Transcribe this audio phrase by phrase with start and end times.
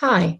[0.00, 0.38] Hi,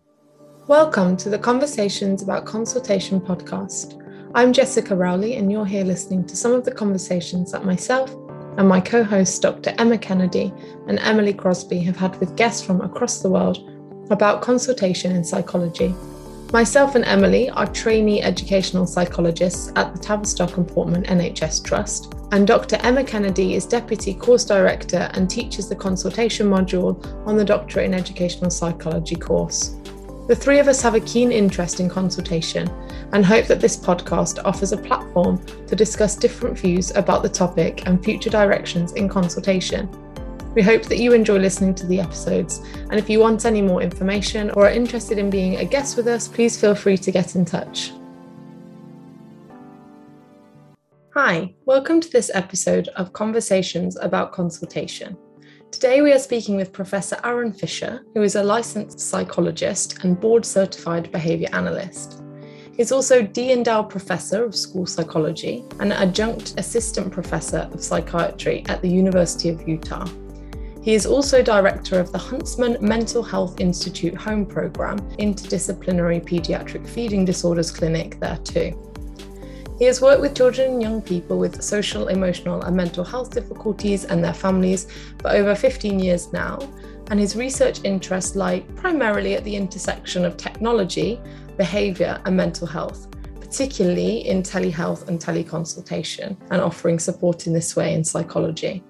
[0.68, 4.00] welcome to the Conversations About Consultation podcast.
[4.36, 8.14] I'm Jessica Rowley, and you're here listening to some of the conversations that myself
[8.56, 9.74] and my co hosts, Dr.
[9.76, 10.52] Emma Kennedy
[10.86, 13.58] and Emily Crosby, have had with guests from across the world
[14.12, 15.92] about consultation in psychology.
[16.50, 22.46] Myself and Emily are trainee educational psychologists at the Tavistock and Portman NHS Trust, and
[22.46, 22.76] Dr.
[22.76, 27.92] Emma Kennedy is Deputy Course Director and teaches the consultation module on the Doctorate in
[27.92, 29.76] Educational Psychology course.
[30.26, 32.66] The three of us have a keen interest in consultation
[33.12, 37.86] and hope that this podcast offers a platform to discuss different views about the topic
[37.86, 39.86] and future directions in consultation.
[40.58, 42.58] We hope that you enjoy listening to the episodes,
[42.90, 46.08] and if you want any more information or are interested in being a guest with
[46.08, 47.92] us, please feel free to get in touch.
[51.14, 55.16] Hi, welcome to this episode of Conversations about Consultation.
[55.70, 60.44] Today we are speaking with Professor Aaron Fisher, who is a licensed psychologist and board
[60.44, 62.20] certified behaviour analyst.
[62.76, 63.52] He's also D.
[63.54, 69.68] Endow Professor of School Psychology and Adjunct Assistant Professor of Psychiatry at the University of
[69.68, 70.04] Utah.
[70.88, 77.26] He is also director of the Huntsman Mental Health Institute Home Program Interdisciplinary Pediatric Feeding
[77.26, 78.72] Disorders Clinic there too.
[79.78, 84.06] He has worked with children and young people with social, emotional, and mental health difficulties
[84.06, 84.86] and their families
[85.20, 86.58] for over 15 years now,
[87.10, 91.20] and his research interests lie primarily at the intersection of technology,
[91.58, 97.92] behaviour, and mental health, particularly in telehealth and teleconsultation, and offering support in this way
[97.92, 98.82] in psychology.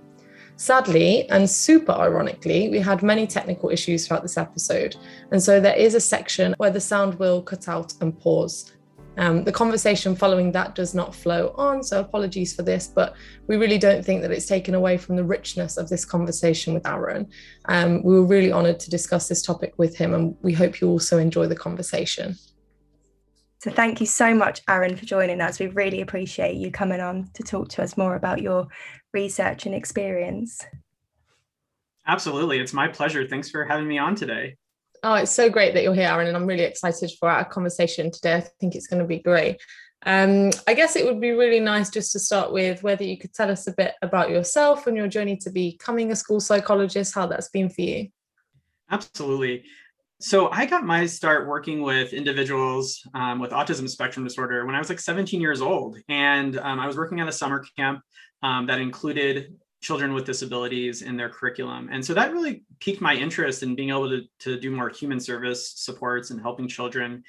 [0.59, 4.97] Sadly, and super ironically, we had many technical issues throughout this episode.
[5.31, 8.73] And so there is a section where the sound will cut out and pause.
[9.19, 13.15] Um, the conversation following that does not flow on, so apologies for this, but
[13.47, 16.87] we really don't think that it's taken away from the richness of this conversation with
[16.89, 17.29] Aaron.
[17.67, 20.89] Um, we were really honoured to discuss this topic with him, and we hope you
[20.89, 22.35] also enjoy the conversation.
[23.61, 25.59] So, thank you so much, Aaron, for joining us.
[25.59, 28.69] We really appreciate you coming on to talk to us more about your
[29.13, 30.65] research and experience.
[32.07, 32.59] Absolutely.
[32.61, 33.27] It's my pleasure.
[33.27, 34.57] Thanks for having me on today.
[35.03, 38.11] Oh, it's so great that you're here, Aaron, and I'm really excited for our conversation
[38.11, 38.37] today.
[38.37, 39.59] I think it's going to be great.
[40.07, 43.35] Um, I guess it would be really nice just to start with whether you could
[43.35, 47.27] tell us a bit about yourself and your journey to becoming a school psychologist, how
[47.27, 48.09] that's been for you.
[48.91, 49.65] Absolutely.
[50.21, 54.81] So I got my start working with individuals um, with autism spectrum disorder when I
[54.81, 58.01] was like 17 years old, and um, I was working at a summer camp
[58.43, 61.89] um, that included children with disabilities in their curriculum.
[61.93, 65.21] And so that really piqued my interest in being able to, to do more human
[65.21, 67.23] service supports and helping children.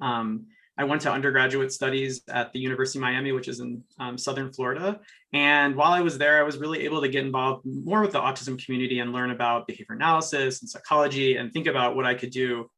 [0.00, 0.46] Um,
[0.78, 4.52] I went to undergraduate studies at the University of Miami, which is in um, Southern
[4.52, 5.00] Florida.
[5.32, 8.20] And while I was there, I was really able to get involved more with the
[8.20, 12.30] autism community and learn about behavior analysis and psychology and think about what I could
[12.30, 12.70] do,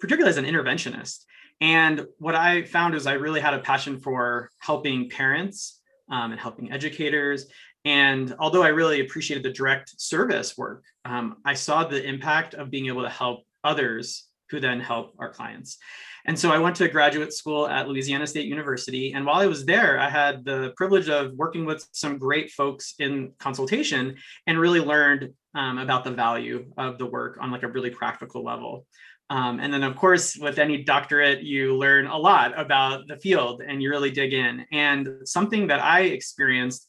[0.00, 1.24] particularly as an interventionist.
[1.60, 5.80] And what I found is I really had a passion for helping parents
[6.10, 7.46] um, and helping educators.
[7.84, 12.70] And although I really appreciated the direct service work, um, I saw the impact of
[12.70, 15.78] being able to help others who then help our clients.
[16.28, 19.14] And so I went to graduate school at Louisiana State University.
[19.14, 22.94] And while I was there, I had the privilege of working with some great folks
[22.98, 24.14] in consultation
[24.46, 28.44] and really learned um, about the value of the work on like a really practical
[28.44, 28.84] level.
[29.30, 33.62] Um, and then, of course, with any doctorate, you learn a lot about the field
[33.66, 34.66] and you really dig in.
[34.70, 36.86] And something that I experienced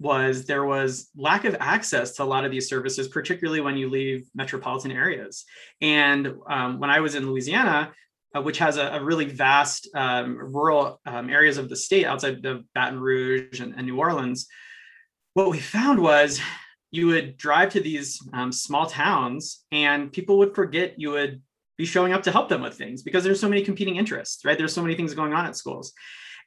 [0.00, 3.88] was there was lack of access to a lot of these services, particularly when you
[3.88, 5.44] leave metropolitan areas.
[5.80, 7.92] And um, when I was in Louisiana,
[8.34, 12.44] uh, which has a, a really vast um, rural um, areas of the state outside
[12.44, 14.46] of Baton Rouge and, and, New Orleans,
[15.34, 16.40] what we found was
[16.90, 21.42] you would drive to these um, small towns and people would forget you would
[21.78, 24.58] be showing up to help them with things because there's so many competing interests, right?
[24.58, 25.92] There's so many things going on at schools.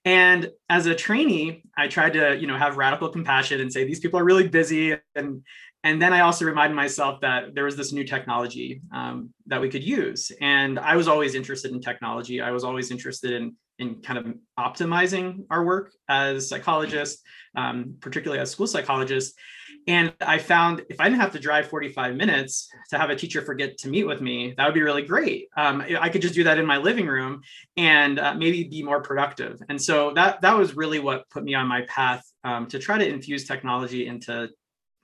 [0.06, 4.00] And as a trainee, I tried to, you know, have radical compassion and say these
[4.00, 4.96] people are really busy.
[5.16, 5.42] And
[5.86, 9.70] and then I also reminded myself that there was this new technology um, that we
[9.70, 10.32] could use.
[10.42, 12.42] And I was always interested in technology.
[12.42, 17.22] I was always interested in in kind of optimizing our work as psychologists,
[17.58, 19.38] um, particularly as school psychologists.
[19.86, 23.42] And I found if I didn't have to drive 45 minutes to have a teacher
[23.42, 25.50] forget to meet with me, that would be really great.
[25.58, 27.42] Um, I could just do that in my living room
[27.76, 29.62] and uh, maybe be more productive.
[29.70, 32.98] And so that that was really what put me on my path um, to try
[32.98, 34.50] to infuse technology into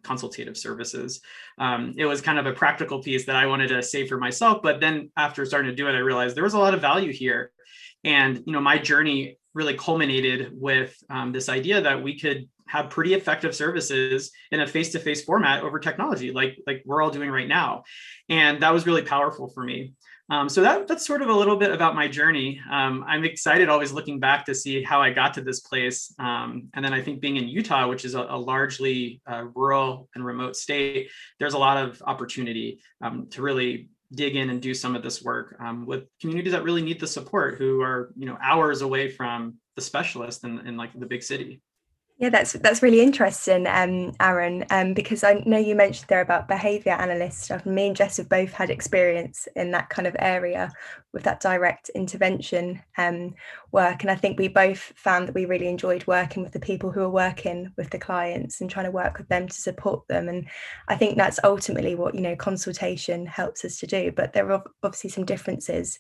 [0.04, 1.22] consultative services.
[1.58, 4.62] Um, it was kind of a practical piece that I wanted to save for myself.
[4.62, 7.12] But then after starting to do it, I realized there was a lot of value
[7.12, 7.52] here.
[8.04, 12.90] And you know, my journey really culminated with um, this idea that we could have
[12.90, 17.50] pretty effective services in a face-to-face format over technology like like we're all doing right
[17.50, 17.84] now
[18.30, 19.92] and that was really powerful for me
[20.32, 22.62] Um, so that, that's sort of a little bit about my journey.
[22.72, 26.16] Um, I'm excited always looking back to see how I got to this place.
[26.20, 30.08] Um, and then I think being in Utah, which is a, a largely uh, rural
[30.16, 34.74] and remote state, there's a lot of opportunity um, to really dig in and do
[34.74, 38.26] some of this work um, with communities that really need the support who are you
[38.26, 41.62] know hours away from the specialist in, in like the big city
[42.22, 46.48] yeah, that's that's really interesting, um, Aaron, um, because I know you mentioned there about
[46.48, 47.66] behaviour analyst stuff.
[47.66, 50.72] Me and Jess have both had experience in that kind of area
[51.14, 53.34] with that direct intervention um,
[53.72, 56.92] work, and I think we both found that we really enjoyed working with the people
[56.92, 60.30] who are working with the clients and trying to work with them to support them.
[60.30, 60.48] And
[60.90, 64.12] I think that's ultimately what you know consultation helps us to do.
[64.12, 65.98] But there are obviously some differences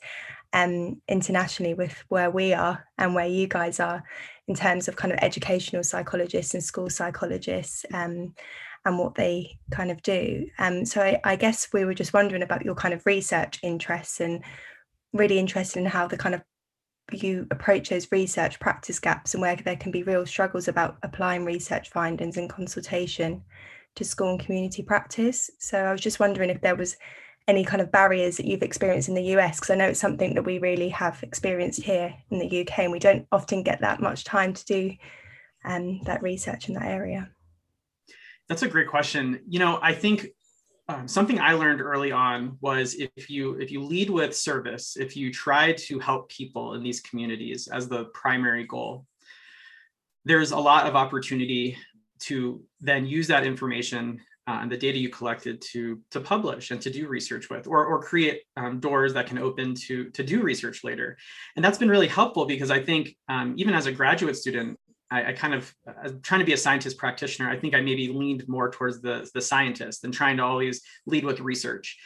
[0.53, 4.03] um, internationally with where we are and where you guys are
[4.47, 8.33] in terms of kind of educational psychologists and school psychologists um,
[8.85, 10.47] and what they kind of do.
[10.59, 14.19] Um, so I, I, guess we were just wondering about your kind of research interests
[14.19, 14.43] and
[15.13, 16.41] really interested in how the kind of
[17.11, 21.45] you approach those research practice gaps and where there can be real struggles about applying
[21.45, 23.43] research findings and consultation
[23.95, 25.49] to school and community practice.
[25.59, 26.95] So I was just wondering if there was
[27.47, 29.59] any kind of barriers that you've experienced in the US?
[29.59, 32.91] Because I know it's something that we really have experienced here in the UK, and
[32.91, 34.95] we don't often get that much time to do
[35.65, 37.29] um, that research in that area.
[38.47, 39.41] That's a great question.
[39.47, 40.27] You know, I think
[40.89, 45.15] um, something I learned early on was if you if you lead with service, if
[45.15, 49.05] you try to help people in these communities as the primary goal,
[50.25, 51.77] there's a lot of opportunity
[52.21, 54.19] to then use that information
[54.51, 57.85] uh, and the data you collected to to publish and to do research with or,
[57.85, 61.17] or create um, doors that can open to to do research later
[61.55, 64.77] and that's been really helpful because i think um, even as a graduate student
[65.09, 68.09] I, I, kind of uh, trying to be a scientist practitioner i think i maybe
[68.09, 71.97] leaned more towards the the scientist and trying to always lead with research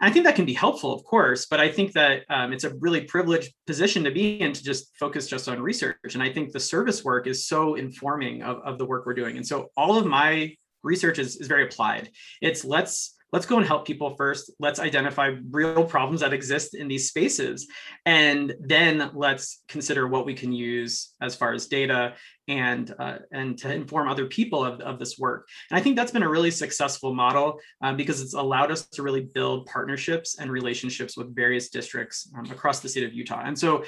[0.00, 2.64] and I think that can be helpful, of course, but I think that um, it's
[2.64, 6.14] a really privileged position to be in to just focus just on research.
[6.14, 9.36] And I think the service work is so informing of, of the work we're doing.
[9.36, 12.10] And so all of my research is, is very applied.
[12.40, 14.52] It's let's let's go and help people first.
[14.60, 17.66] Let's identify real problems that exist in these spaces.
[18.04, 22.14] And then let's consider what we can use as far as data
[22.46, 25.48] and uh, and to inform other people of, of this work.
[25.70, 29.02] And I think that's been a really successful model um, because it's allowed us to
[29.02, 33.42] really build partnerships and relationships with various districts um, across the state of Utah.
[33.44, 33.84] And so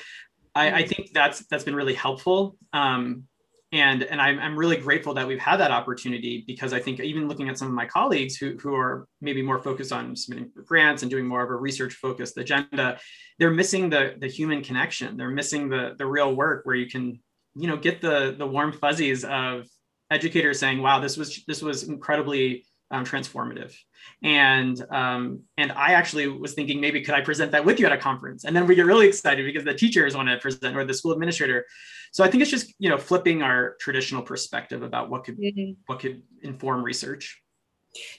[0.54, 2.56] I, I, think that's that's been really helpful.
[2.72, 3.24] Um,
[3.74, 7.26] and and I'm, I'm really grateful that we've had that opportunity because I think even
[7.26, 11.02] looking at some of my colleagues who, who are maybe more focused on submitting grants
[11.02, 13.00] and doing more of a research focused agenda,
[13.40, 15.16] they're missing the the human connection.
[15.16, 17.20] They're missing the the real work where you can
[17.56, 19.66] you know get the the warm fuzzies of
[20.08, 23.74] educators saying, "Wow, this was this was incredibly um, transformative."
[24.22, 27.92] and um, and I actually was thinking maybe could I present that with you at
[27.92, 30.84] a conference, and then we get really excited because the teachers want to present or
[30.84, 31.66] the school administrator.
[32.12, 35.72] So I think it's just you know flipping our traditional perspective about what could mm-hmm.
[35.86, 37.40] what could inform research.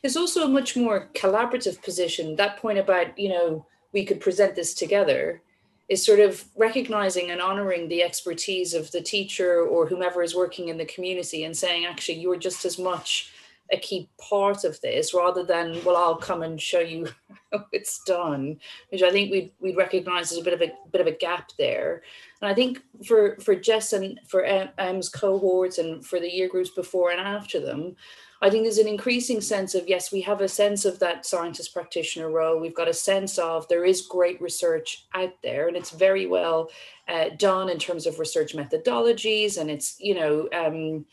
[0.02, 2.36] There's also a much more collaborative position.
[2.36, 5.42] That point about you know we could present this together
[5.88, 10.70] is sort of recognizing and honoring the expertise of the teacher or whomever is working
[10.70, 13.32] in the community and saying actually you're just as much
[13.72, 17.08] a key part of this rather than well i'll come and show you
[17.52, 18.58] how it's done
[18.90, 21.52] which i think we'd, we'd recognize as a bit of a bit of a gap
[21.58, 22.04] there.
[22.42, 26.70] And i think for for jess and for em's cohorts and for the year groups
[26.70, 27.96] before and after them
[28.42, 31.74] i think there's an increasing sense of yes we have a sense of that scientist
[31.74, 32.60] practitioner role.
[32.60, 36.70] We've got a sense of there is great research out there and it's very well
[37.08, 41.06] uh, done in terms of research methodologies and it's you know um,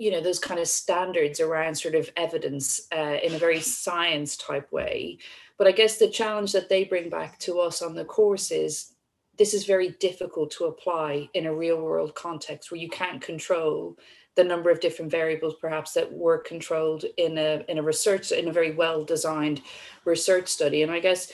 [0.00, 4.36] you know those kind of standards around sort of evidence uh, in a very science
[4.36, 5.18] type way.
[5.58, 8.94] But i guess the challenge that they bring back to us on the course is
[9.36, 13.96] this is very difficult to apply in a real world context where you can't control
[14.36, 18.48] the number of different variables perhaps that were controlled in a in a research in
[18.48, 19.60] a very well designed
[20.06, 20.82] research study.
[20.82, 21.30] And i guess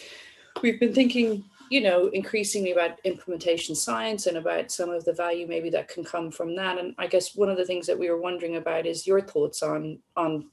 [0.63, 5.47] we've been thinking you know, increasingly about implementation science and about some of the value
[5.47, 6.79] maybe that can come from that.
[6.79, 9.63] And I guess one of the things that we were wondering about is your thoughts
[9.63, 10.47] on on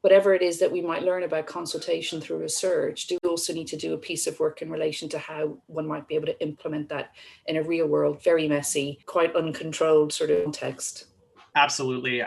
[0.00, 3.06] whatever it is that we might learn about consultation through research.
[3.06, 5.86] Do we also need to do a piece of work in relation to how one
[5.86, 7.12] might be able to implement that
[7.46, 11.06] in a real world, very messy, quite uncontrolled sort of context?
[11.56, 12.22] Absolutely.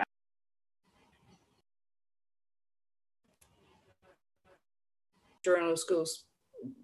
[5.44, 6.24] Journal schools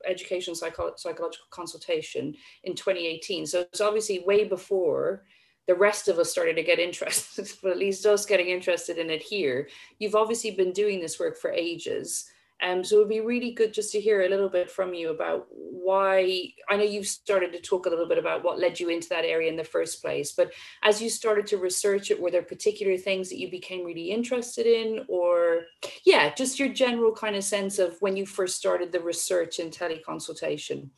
[0.06, 3.46] education psycho- psychological consultation in 2018.
[3.46, 5.24] So it's obviously way before
[5.68, 9.10] the rest of us started to get interested, but at least us getting interested in
[9.10, 9.70] it here.
[10.00, 12.30] You've obviously been doing this work for ages.
[12.62, 15.10] Um, so it would be really good just to hear a little bit from you
[15.10, 16.50] about why.
[16.70, 19.26] I know you've started to talk a little bit about what led you into that
[19.26, 22.98] area in the first place, but as you started to research it, were there particular
[22.98, 25.64] things that you became really interested in, or
[26.06, 29.70] yeah, just your general kind of sense of when you first started the research in
[29.70, 30.90] teleconsultation?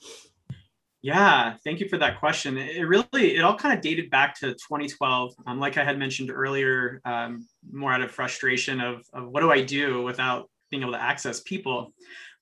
[1.05, 2.57] Yeah, thank you for that question.
[2.57, 5.35] It really, it all kind of dated back to 2012.
[5.45, 9.51] Um, like I had mentioned earlier, um, more out of frustration of, of what do
[9.51, 11.93] I do without being able to access people.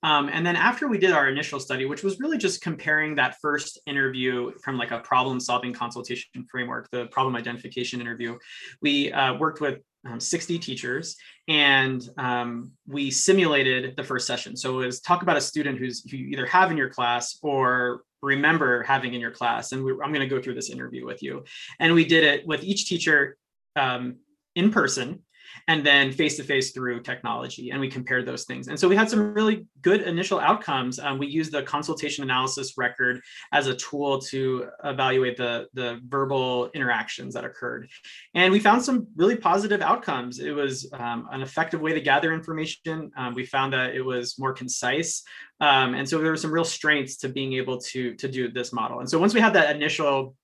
[0.04, 3.38] Um, and then after we did our initial study, which was really just comparing that
[3.42, 8.38] first interview from like a problem solving consultation framework, the problem identification interview,
[8.82, 11.16] we uh, worked with um, 60 teachers
[11.48, 14.58] and um, we simulated the first session.
[14.58, 17.38] So it was talk about a student who's who you either have in your class
[17.42, 19.72] or remember having in your class.
[19.72, 21.46] And we, I'm going to go through this interview with you.
[21.80, 23.38] And we did it with each teacher
[23.78, 24.18] um,
[24.56, 25.22] in person
[25.68, 27.72] and then face to face through technology.
[27.72, 28.68] And we compared those things.
[28.68, 31.00] And so we had some really good initial outcomes.
[31.00, 36.70] Um, we used the consultation analysis record as a tool to evaluate the, the verbal
[36.74, 37.90] interactions that occurred.
[38.34, 40.40] And we found some really positive outcomes.
[40.40, 43.12] It was um, an effective way to gather information.
[43.16, 45.24] Um, we found that it was more concise.
[45.62, 48.74] Um, and so there were some real strengths to being able to, to do this
[48.74, 49.00] model.
[49.00, 50.36] And so once we had that initial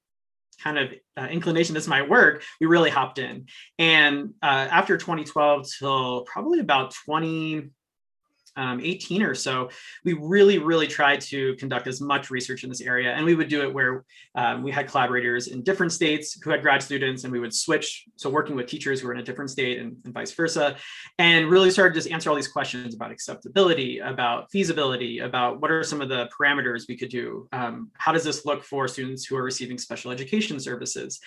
[0.63, 3.47] kind of uh, inclination this might work, we really hopped in.
[3.77, 7.69] And uh, after 2012 till probably about 20,
[8.55, 9.69] um, 18 or so,
[10.03, 13.11] we really, really tried to conduct as much research in this area.
[13.13, 14.03] And we would do it where
[14.35, 18.05] um, we had collaborators in different states who had grad students, and we would switch.
[18.15, 20.75] So, working with teachers who were in a different state and, and vice versa,
[21.17, 25.71] and really started to just answer all these questions about acceptability, about feasibility, about what
[25.71, 27.47] are some of the parameters we could do.
[27.51, 31.19] Um, how does this look for students who are receiving special education services?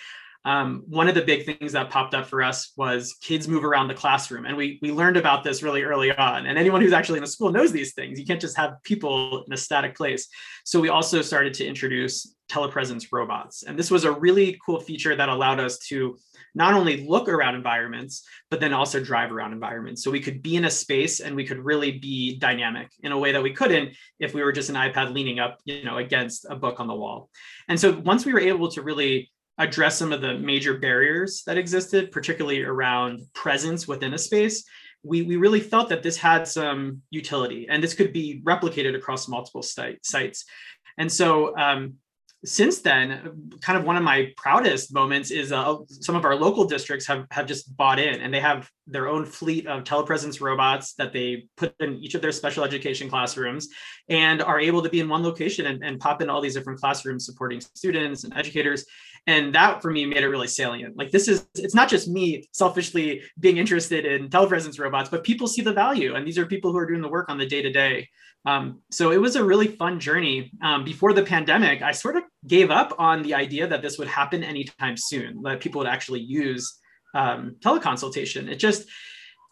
[0.45, 3.87] Um, one of the big things that popped up for us was kids move around
[3.87, 4.45] the classroom.
[4.45, 6.45] And we we learned about this really early on.
[6.45, 8.19] And anyone who's actually in the school knows these things.
[8.19, 10.27] You can't just have people in a static place.
[10.65, 13.63] So we also started to introduce telepresence robots.
[13.63, 16.17] And this was a really cool feature that allowed us to
[16.55, 20.03] not only look around environments but then also drive around environments.
[20.03, 23.17] So we could be in a space and we could really be dynamic in a
[23.17, 26.45] way that we couldn't if we were just an ipad leaning up you know against
[26.49, 27.29] a book on the wall.
[27.69, 31.57] And so once we were able to really address some of the major barriers that
[31.57, 34.63] existed, particularly around presence within a space,
[35.03, 39.27] we, we really felt that this had some utility and this could be replicated across
[39.27, 40.45] multiple site, sites.
[40.97, 41.95] And so um,
[42.45, 46.65] since then, kind of one of my proudest moments is uh, some of our local
[46.65, 50.93] districts have, have just bought in and they have their own fleet of telepresence robots
[50.95, 53.69] that they put in each of their special education classrooms
[54.09, 56.79] and are able to be in one location and, and pop in all these different
[56.79, 58.85] classrooms supporting students and educators.
[59.25, 60.97] And that for me made it really salient.
[60.97, 65.47] Like this is, it's not just me selfishly being interested in telepresence robots, but people
[65.47, 66.15] see the value.
[66.15, 68.09] And these are people who are doing the work on the day to day.
[68.91, 70.51] So it was a really fun journey.
[70.61, 74.09] Um, before the pandemic, I sort of gave up on the idea that this would
[74.09, 76.81] happen anytime soon, that people would actually use
[77.15, 78.49] um, teleconsultation.
[78.49, 78.89] It just,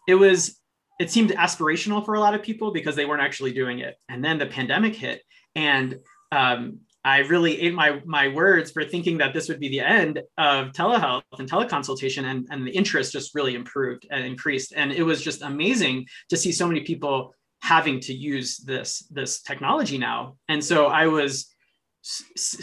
[0.06, 0.60] it was,
[1.00, 3.96] it seemed aspirational for a lot of people because they weren't actually doing it.
[4.10, 5.22] And then the pandemic hit,
[5.54, 5.98] and
[6.30, 10.22] um, I really ate my my words for thinking that this would be the end
[10.38, 14.72] of telehealth and teleconsultation, and, and the interest just really improved and increased.
[14.76, 19.40] And it was just amazing to see so many people having to use this this
[19.42, 20.36] technology now.
[20.48, 21.48] And so i was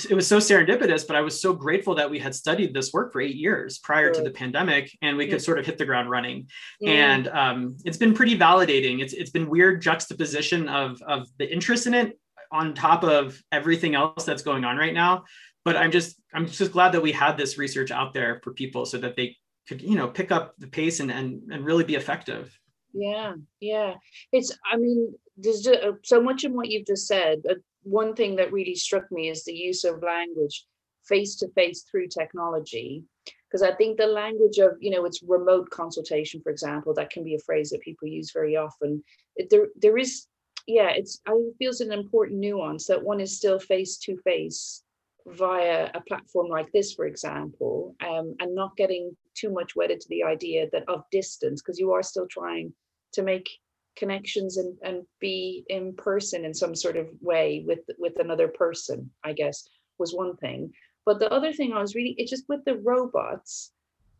[0.10, 3.14] it was so serendipitous but i was so grateful that we had studied this work
[3.14, 6.10] for eight years prior to the pandemic and we could sort of hit the ground
[6.10, 6.46] running.
[6.82, 7.14] Yeah.
[7.14, 9.02] and um, it's been pretty validating.
[9.02, 12.20] It's, it's been weird juxtaposition of, of the interest in it
[12.52, 15.26] on top of everything else that's going on right now.
[15.66, 18.86] But i'm just i'm just glad that we had this research out there for people
[18.86, 19.36] so that they
[19.68, 22.58] could you know pick up the pace and and, and really be effective.
[22.94, 23.96] Yeah yeah.
[24.32, 28.14] It's i mean there's just, uh, so much in what you've just said uh, one
[28.16, 30.66] thing that really struck me is the use of language
[31.08, 33.04] face to face through technology.
[33.46, 37.24] Because i think the language of you know it's remote consultation for example that can
[37.24, 39.04] be a phrase that people use very often.
[39.50, 40.26] There there is
[40.68, 44.84] yeah it's i feel it's an important nuance that one is still face to face
[45.26, 50.10] via a platform like this, for example, um, and not getting too much wedded to
[50.10, 52.74] the idea that of distance, because you are still trying
[53.14, 53.50] to make
[53.96, 59.10] connections and, and be in person in some sort of way with with another person,
[59.24, 60.72] I guess, was one thing.
[61.06, 63.72] But the other thing I was really, it's just with the robots,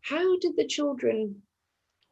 [0.02, 1.42] how did the children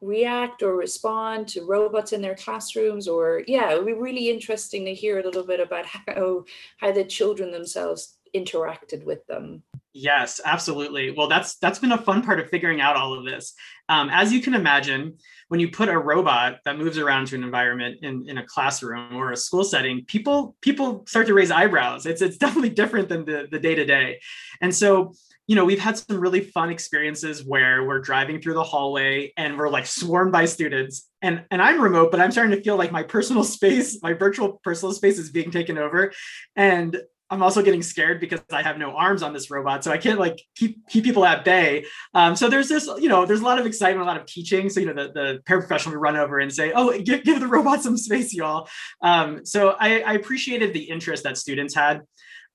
[0.01, 4.85] react or respond to robots in their classrooms or yeah it would be really interesting
[4.85, 6.45] to hear a little bit about how
[6.77, 9.63] how the children themselves interacted with them
[10.01, 11.11] Yes, absolutely.
[11.11, 13.55] Well, that's that's been a fun part of figuring out all of this.
[13.89, 17.43] Um, as you can imagine, when you put a robot that moves around to an
[17.43, 22.07] environment in, in a classroom or a school setting, people people start to raise eyebrows.
[22.07, 24.21] It's it's definitely different than the the day to day,
[24.61, 25.15] and so
[25.49, 29.59] you know we've had some really fun experiences where we're driving through the hallway and
[29.59, 32.93] we're like swarmed by students and and i'm remote but i'm starting to feel like
[32.93, 36.13] my personal space my virtual personal space is being taken over
[36.55, 37.01] and
[37.31, 40.19] I'm also getting scared because I have no arms on this robot, so I can't
[40.19, 41.85] like keep keep people at bay.
[42.15, 44.71] Um, so there's this, you know, there's a lot of excitement, a lot of teaching.
[44.71, 47.47] So you know, the, the paraprofessional would run over and say, "Oh, give, give the
[47.47, 48.67] robot some space, y'all."
[49.03, 52.01] Um, so I, I, appreciated the interest that students had.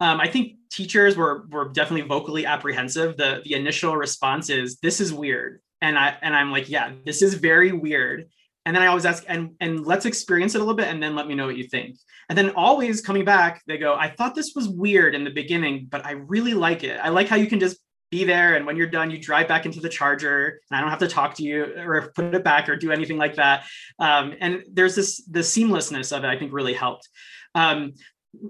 [0.03, 3.17] Um, I think teachers were were definitely vocally apprehensive.
[3.17, 7.21] The the initial response is, "This is weird," and I and I'm like, "Yeah, this
[7.21, 8.29] is very weird."
[8.65, 11.15] and then I always ask, and and let's experience it a little bit, and then
[11.15, 11.97] let me know what you think.
[12.29, 15.87] And then always coming back, they go, I thought this was weird in the beginning,
[15.89, 16.97] but I really like it.
[17.03, 17.77] I like how you can just
[18.09, 20.89] be there, and when you're done, you drive back into the charger, and I don't
[20.89, 23.65] have to talk to you or put it back or do anything like that.
[23.99, 26.27] Um, and there's this the seamlessness of it.
[26.27, 27.09] I think really helped.
[27.55, 27.93] Um,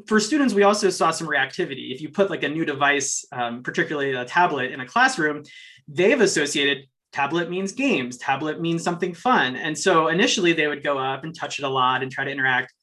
[0.07, 1.93] for students, we also saw some reactivity.
[1.93, 5.43] If you put like a new device, um, particularly a tablet, in a classroom,
[5.87, 9.55] they've associated tablet means games tablet means something fun.
[9.55, 12.31] And so initially they would go up and touch it a lot and try to
[12.31, 12.73] interact.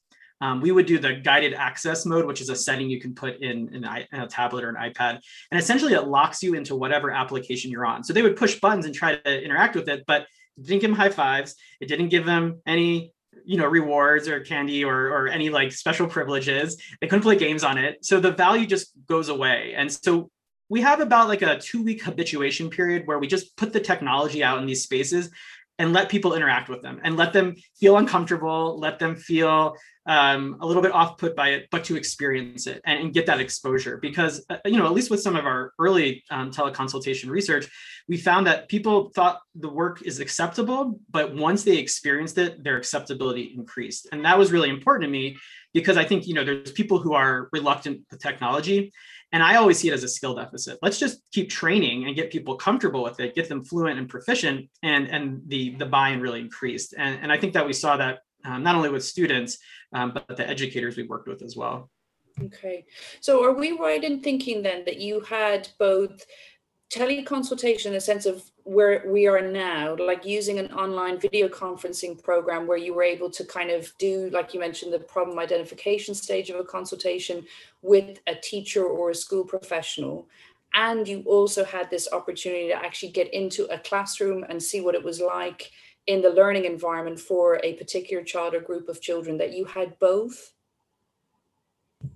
[0.40, 3.42] Um, we would do the guided access mode which is a setting you can put
[3.42, 5.18] in, in, a tablet or an ipad.
[5.50, 8.04] And essentially it locks you into whatever application you're on.
[8.04, 10.26] So they would push buttons and try to interact with it but
[10.56, 11.56] it didn't give them high fives.
[11.80, 13.12] It didn't give them any
[13.44, 17.64] you know rewards or candy or or any like special privileges they couldn't play games
[17.64, 18.04] on it.
[18.04, 19.74] So the value just goes away.
[19.76, 20.30] And so
[20.68, 24.42] we have about like a two week habituation period where we just put the technology
[24.42, 25.30] out in these spaces
[25.80, 30.58] and let people interact with them and let them feel uncomfortable, let them feel um,
[30.60, 33.40] a little bit off put by it, but to experience it and, and get that
[33.40, 33.96] exposure.
[33.96, 37.66] Because, uh, you know, at least with some of our early um, teleconsultation research,
[38.08, 42.76] we found that people thought the work is acceptable, but once they experienced it, their
[42.76, 44.06] acceptability increased.
[44.12, 45.38] And that was really important to me
[45.72, 48.92] because I think, you know, there's people who are reluctant with technology
[49.32, 50.78] and I always see it as a skill deficit.
[50.82, 54.68] Let's just keep training and get people comfortable with it, get them fluent and proficient,
[54.82, 56.94] and and the the buy-in really increased.
[56.96, 59.58] And and I think that we saw that um, not only with students,
[59.92, 61.90] um, but the educators we worked with as well.
[62.42, 62.86] Okay,
[63.20, 66.24] so are we right in thinking then that you had both
[66.90, 72.20] teleconsultation in the sense of where we are now, like using an online video conferencing
[72.20, 76.14] program where you were able to kind of do, like you mentioned, the problem identification
[76.14, 77.44] stage of a consultation
[77.82, 80.26] with a teacher or a school professional.
[80.74, 84.94] And you also had this opportunity to actually get into a classroom and see what
[84.96, 85.70] it was like
[86.06, 89.96] in the learning environment for a particular child or group of children, that you had
[90.00, 90.52] both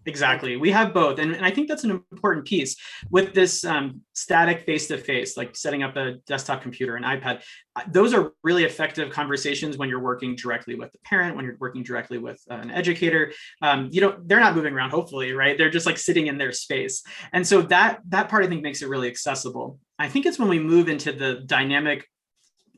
[0.07, 0.57] Exactly.
[0.57, 1.19] We have both.
[1.19, 2.77] And, and I think that's an important piece
[3.11, 7.43] with this um, static face to face, like setting up a desktop computer, an iPad.
[7.75, 11.57] Uh, those are really effective conversations when you're working directly with the parent, when you're
[11.59, 13.33] working directly with uh, an educator.
[13.63, 15.57] Um, you know, they're not moving around, hopefully, right?
[15.57, 17.03] They're just like sitting in their space.
[17.33, 19.79] And so that that part I think makes it really accessible.
[19.99, 22.07] I think it's when we move into the dynamic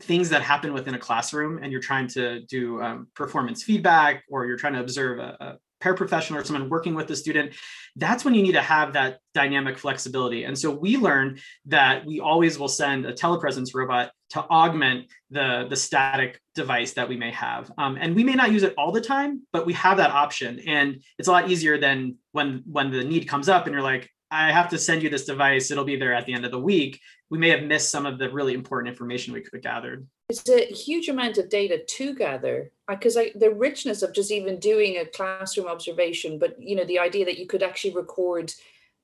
[0.00, 4.44] things that happen within a classroom and you're trying to do um, performance feedback or
[4.44, 7.54] you're trying to observe a, a paraprofessional or someone working with the student,
[7.96, 10.44] that's when you need to have that dynamic flexibility.
[10.44, 15.66] And so we learned that we always will send a telepresence robot to augment the,
[15.68, 17.70] the static device that we may have.
[17.78, 20.60] Um, and we may not use it all the time, but we have that option.
[20.66, 24.10] And it's a lot easier than when when the need comes up and you're like,
[24.30, 25.70] I have to send you this device.
[25.70, 27.00] It'll be there at the end of the week.
[27.30, 30.06] We may have missed some of the really important information we could have gathered.
[30.28, 34.96] It's a huge amount of data to gather because the richness of just even doing
[34.96, 38.52] a classroom observation, but you know the idea that you could actually record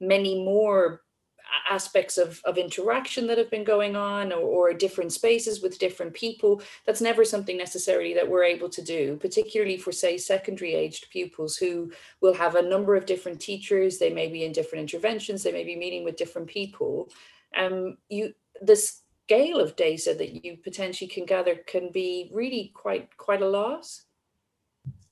[0.01, 1.03] many more
[1.71, 6.15] aspects of, of interaction that have been going on or, or different spaces with different
[6.15, 11.07] people that's never something necessarily that we're able to do particularly for say secondary aged
[11.11, 15.43] pupils who will have a number of different teachers they may be in different interventions
[15.43, 17.11] they may be meeting with different people.
[17.57, 23.17] Um you this scale of data that you potentially can gather can be really quite
[23.17, 23.49] quite a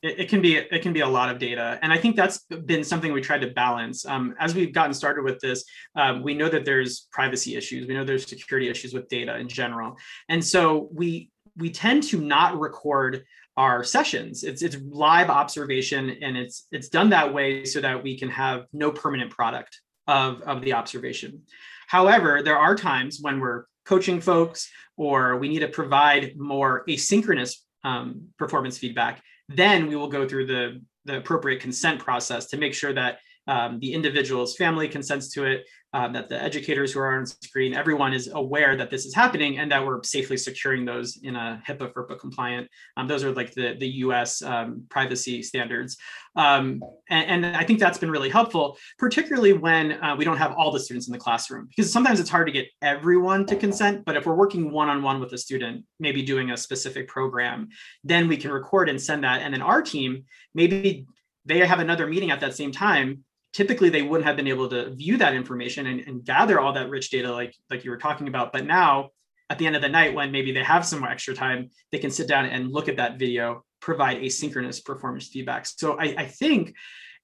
[0.02, 2.38] it, it, can be it can be a lot of data and i think that's
[2.64, 4.06] been something we tried to balance.
[4.06, 7.86] Um, as we've gotten started with this um, we know that there's privacy issues.
[7.86, 9.96] We know there's security issues with data in general.
[10.28, 13.24] And so we we tend to not record
[13.56, 14.44] our sessions.
[14.44, 18.66] It's it's live observation and it's it's done that way so that we can have
[18.72, 21.42] no permanent product of of the observation.
[21.88, 27.56] However there are times when we're coaching folks or we need to provide more asynchronous
[27.84, 32.74] um, performance feedback, then we will go through the, the appropriate consent process to make
[32.74, 37.16] sure that um, the individual's family consents to it, um, that the educators who are
[37.16, 41.18] on screen, everyone is aware that this is happening and that we're safely securing those
[41.22, 42.68] in a HIPAA FERPA compliant.
[42.96, 45.96] Um, those are like the, the US um, privacy standards.
[46.36, 50.52] Um, and, and, I think that's been really helpful, particularly when uh, we don't have
[50.52, 54.04] all the students in the classroom, because sometimes it's hard to get everyone to consent.
[54.04, 57.68] But if we're working one-on-one with a student, maybe doing a specific program,
[58.04, 59.42] then we can record and send that.
[59.42, 60.24] And then our team,
[60.54, 61.04] maybe
[61.46, 64.94] they have another meeting at that same time typically they wouldn't have been able to
[64.94, 68.28] view that information and, and, gather all that rich data like like you were talking
[68.28, 68.52] about.
[68.52, 69.10] But now
[69.48, 72.10] at the end of the night when maybe they have some extra time they can
[72.10, 75.66] sit down and look at that video provide asynchronous performance feedback.
[75.66, 76.74] So i, I think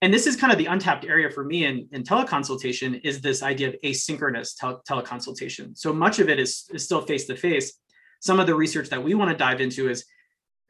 [0.03, 3.43] and this is kind of the untapped area for me in, in teleconsultation is this
[3.43, 5.77] idea of asynchronous tele- teleconsultation.
[5.77, 7.79] So much of it is, is still face to face
[8.21, 10.05] some of the research that we want to dive into is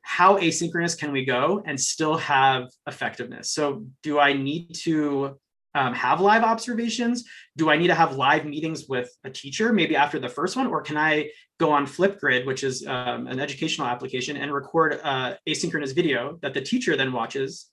[0.03, 3.51] how asynchronous can we go and still have effectiveness?
[3.51, 5.38] So do i need to
[5.77, 7.25] um, have live observations?
[7.57, 10.67] Do I need to have live meetings with a teacher maybe after the first one?
[10.67, 15.39] Or can I go on Flipgrid, which is um, an educational application, and record a
[15.47, 17.67] asynchronous video that the teacher then watches?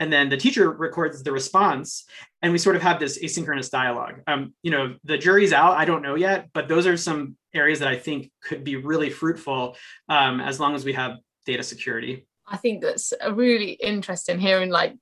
[0.00, 2.04] And then the teacher records the response,
[2.40, 4.16] and we sort of have this asynchronous dialogue.
[4.26, 5.76] Um, you know, the jury's out.
[5.76, 9.10] I don't know yet, but those are some areas that I think could be really
[9.10, 9.76] fruitful
[10.08, 12.26] um, as long as we have data security.
[12.46, 14.94] I think that's really interesting hearing, like,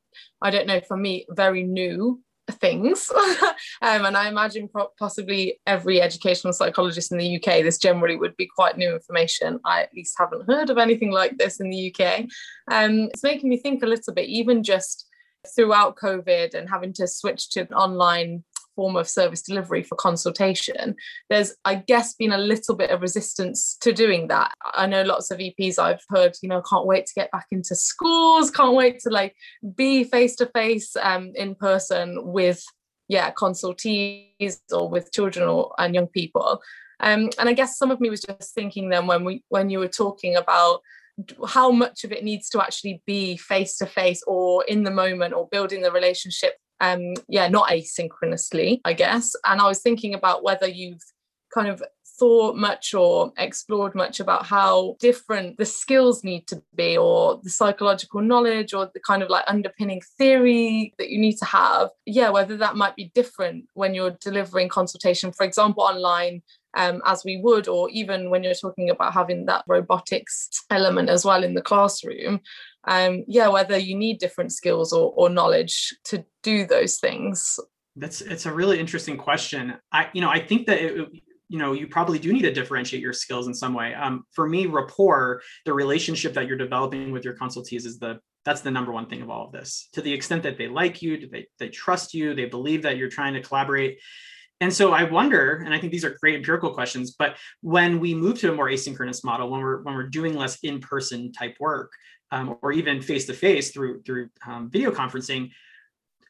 [0.42, 3.10] I don't know, for me, very new things.
[3.82, 8.48] um, and I imagine possibly every educational psychologist in the UK, this generally would be
[8.54, 9.60] quite new information.
[9.64, 12.26] I at least haven't heard of anything like this in the UK.
[12.70, 15.06] Um, it's making me think a little bit, even just
[15.54, 18.44] throughout COVID and having to switch to online
[18.80, 20.96] form of service delivery for consultation,
[21.28, 24.52] there's, I guess, been a little bit of resistance to doing that.
[24.72, 27.74] I know lots of EPs I've heard, you know, can't wait to get back into
[27.74, 29.36] schools, can't wait to like
[29.76, 30.96] be face to face
[31.34, 32.64] in person with,
[33.08, 36.62] yeah, consultees or with children or and young people.
[37.00, 39.78] Um, and I guess some of me was just thinking then when we when you
[39.78, 40.80] were talking about
[41.46, 45.34] how much of it needs to actually be face to face or in the moment
[45.34, 49.34] or building the relationship um yeah not asynchronously i guess.
[49.44, 51.02] And i was thinking about whether you've
[51.52, 51.82] kind of
[52.20, 57.48] thought much or explored much about how different the skills need to be or the
[57.48, 61.88] psychological knowledge or the kind of like underpinning theory that you need to have.
[62.04, 66.42] Yeah whether that might be different when you're delivering consultation for example online
[66.74, 71.24] um, as we would, or even when you're talking about having that robotics element as
[71.24, 72.40] well in the classroom,
[72.84, 77.58] um, yeah, whether you need different skills or, or knowledge to do those things.
[77.96, 79.74] That's it's a really interesting question.
[79.92, 81.08] I you know I think that it,
[81.48, 83.94] you know you probably do need to differentiate your skills in some way.
[83.94, 88.62] Um, for me, rapport, the relationship that you're developing with your consultees is the that's
[88.62, 89.88] the number one thing of all of this.
[89.92, 93.10] To the extent that they like you, they they trust you, they believe that you're
[93.10, 93.98] trying to collaborate
[94.60, 98.14] and so I wonder, and I think these are great empirical questions, but when we
[98.14, 101.92] move to a more asynchronous model, when we're when we're doing less in-person type work,
[102.30, 105.50] um, or even face-to-face through through um, video conferencing,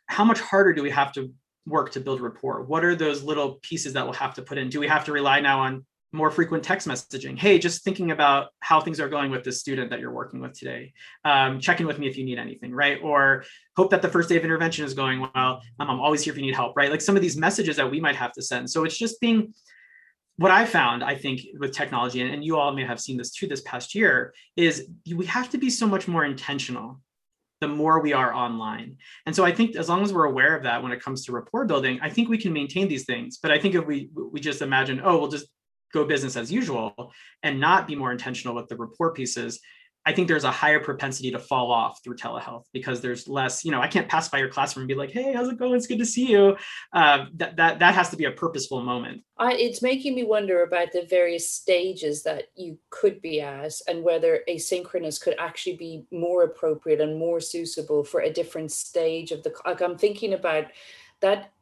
[0.06, 1.32] how much harder do we have to
[1.66, 2.62] work to build rapport?
[2.64, 4.68] What are those little pieces that we'll have to put in?
[4.68, 7.38] Do we have to rely now on more frequent text messaging.
[7.38, 10.58] Hey, just thinking about how things are going with this student that you're working with
[10.58, 10.92] today.
[11.24, 12.98] Um, check in with me if you need anything, right?
[13.02, 13.44] Or
[13.76, 15.62] hope that the first day of intervention is going well.
[15.78, 16.90] Um, I'm always here if you need help, right?
[16.90, 18.68] Like some of these messages that we might have to send.
[18.68, 19.54] So it's just being
[20.36, 23.30] what I found, I think, with technology, and, and you all may have seen this
[23.30, 27.00] too this past year, is we have to be so much more intentional
[27.60, 28.96] the more we are online.
[29.26, 31.32] And so I think as long as we're aware of that when it comes to
[31.32, 33.36] rapport building, I think we can maintain these things.
[33.36, 35.46] But I think if we we just imagine, oh, we'll just
[35.92, 39.60] go business as usual and not be more intentional with the report pieces
[40.06, 43.70] I think there's a higher propensity to fall off through telehealth because there's less, you
[43.70, 45.74] know, I can't pass by your classroom and be like, hey, how's it going?
[45.74, 46.56] It's good to see you.
[46.94, 49.22] Uh, that, that, that has to be a purposeful moment.
[49.36, 54.02] I, it's making me wonder about the various stages that you could be at and
[54.02, 59.42] whether asynchronous could actually be more appropriate and more suitable for a different stage of
[59.42, 60.64] the, like I'm thinking about
[61.20, 61.52] that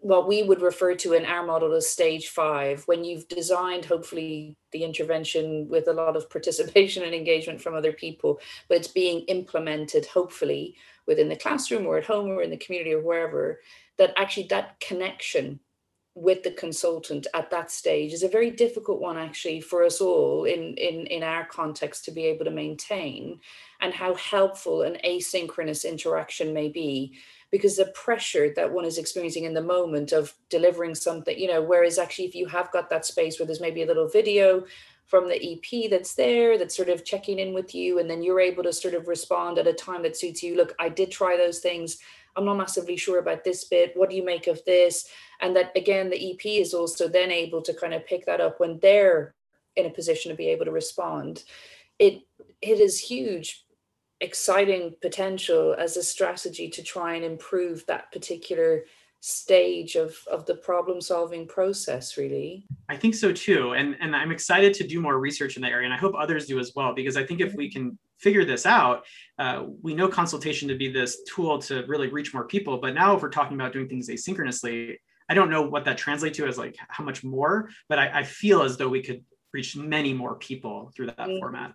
[0.00, 4.56] what we would refer to in our model as stage five, when you've designed hopefully
[4.72, 9.20] the intervention with a lot of participation and engagement from other people, but it's being
[9.22, 13.60] implemented hopefully within the classroom or at home or in the community or wherever,
[13.96, 15.60] that actually that connection
[16.14, 20.44] with the consultant at that stage is a very difficult one actually for us all
[20.44, 23.38] in in in our context to be able to maintain
[23.80, 27.16] and how helpful an asynchronous interaction may be
[27.50, 31.62] because the pressure that one is experiencing in the moment of delivering something, you know,
[31.62, 34.64] whereas actually if you have got that space where there's maybe a little video
[35.06, 38.40] from the EP that's there, that's sort of checking in with you, and then you're
[38.40, 40.54] able to sort of respond at a time that suits you.
[40.54, 41.96] Look, I did try those things.
[42.38, 43.92] I'm not massively sure about this bit.
[43.96, 45.08] What do you make of this?
[45.40, 48.60] And that again, the EP is also then able to kind of pick that up
[48.60, 49.34] when they're
[49.74, 51.42] in a position to be able to respond.
[51.98, 52.22] It
[52.62, 53.64] it is huge,
[54.20, 58.84] exciting potential as a strategy to try and improve that particular
[59.20, 64.30] stage of of the problem solving process really i think so too and and i'm
[64.30, 66.94] excited to do more research in that area and i hope others do as well
[66.94, 67.86] because i think if we mm-hmm.
[67.86, 69.04] can figure this out
[69.38, 73.16] uh, we know consultation to be this tool to really reach more people but now
[73.16, 74.96] if we're talking about doing things asynchronously
[75.28, 78.22] i don't know what that translates to as like how much more but i, I
[78.24, 81.38] feel as though we could reach many more people through that mm-hmm.
[81.38, 81.74] format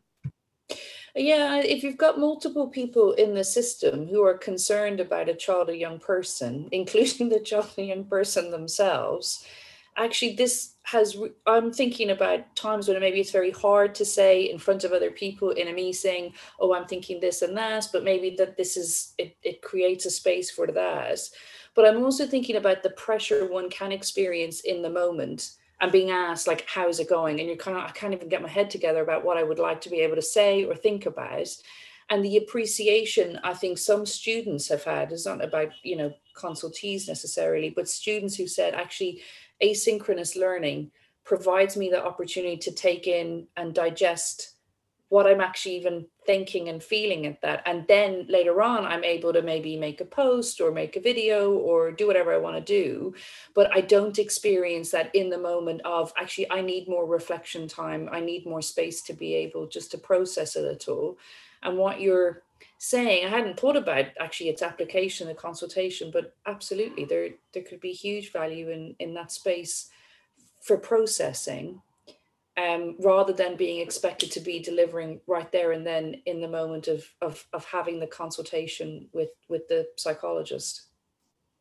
[1.15, 5.69] yeah, if you've got multiple people in the system who are concerned about a child
[5.69, 9.45] or young person, including the child or young person themselves,
[9.97, 14.57] actually this has i'm thinking about times when maybe it's very hard to say in
[14.57, 18.35] front of other people in a meeting oh i'm thinking this and that but maybe
[18.37, 21.19] that this is it, it creates a space for that.
[21.75, 26.11] But i'm also thinking about the pressure one can experience in the moment and being
[26.11, 27.39] asked like how's it going?
[27.39, 29.59] And you're kind of i can't even get my head together about what i would
[29.59, 31.47] like to be able to say or think about.
[32.09, 37.07] And the appreciation i think some students have had is not about you know consultees
[37.07, 39.21] necessarily but students who said actually
[39.63, 40.91] asynchronous learning
[41.23, 44.53] provides me the opportunity to take in and digest
[45.13, 47.61] what I'm actually even thinking and feeling at that.
[47.67, 51.51] And then later on, I'm able to maybe make a post or make a video
[51.51, 53.13] or do whatever I want to do.
[53.53, 58.09] But I don't experience that in the moment of actually, I need more reflection time.
[58.11, 61.19] I need more space to be able just to process it at all.
[61.61, 62.42] And what you're
[62.83, 67.79] saying, I hadn't thought about actually its application, the consultation, but absolutely, there there could
[67.79, 69.89] be huge value in in that space
[70.61, 71.81] for processing
[72.57, 76.87] um, rather than being expected to be delivering right there and then in the moment
[76.87, 80.83] of, of, of having the consultation with, with the psychologist.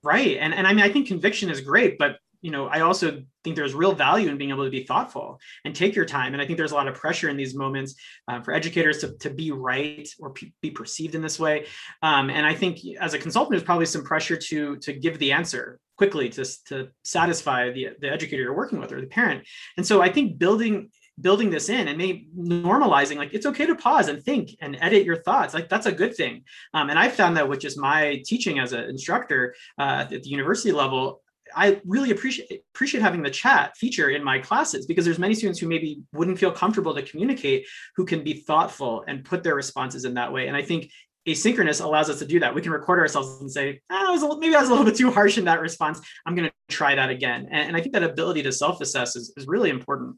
[0.03, 0.37] Right.
[0.39, 3.57] And, and I mean, I think conviction is great, but you know, I also think
[3.57, 6.35] there's real value in being able to be thoughtful and take your time.
[6.35, 7.95] And I think there's a lot of pressure in these moments
[8.29, 11.67] uh, for educators to, to be right or p- be perceived in this way.
[12.03, 15.33] Um, and I think as a consultant, there's probably some pressure to to give the
[15.33, 19.47] answer quickly to, to satisfy the, the educator you're working with or the parent.
[19.77, 23.75] And so I think building building this in and maybe normalizing like it's okay to
[23.75, 27.07] pause and think and edit your thoughts like that's a good thing um, and i
[27.07, 31.22] found that with just my teaching as an instructor uh, at the university level
[31.55, 35.59] I really appreciate appreciate having the chat feature in my classes because there's many students
[35.59, 40.05] who maybe wouldn't feel comfortable to communicate who can be thoughtful and put their responses
[40.05, 40.49] in that way.
[40.49, 40.91] And I think
[41.29, 42.55] asynchronous allows us to do that.
[42.55, 44.87] We can record ourselves and say, oh, I was a, maybe I was a little
[44.87, 46.01] bit too harsh in that response.
[46.27, 47.49] I'm going to try that again.
[47.51, 50.17] And, and, I think that ability to self-assess is, is really important.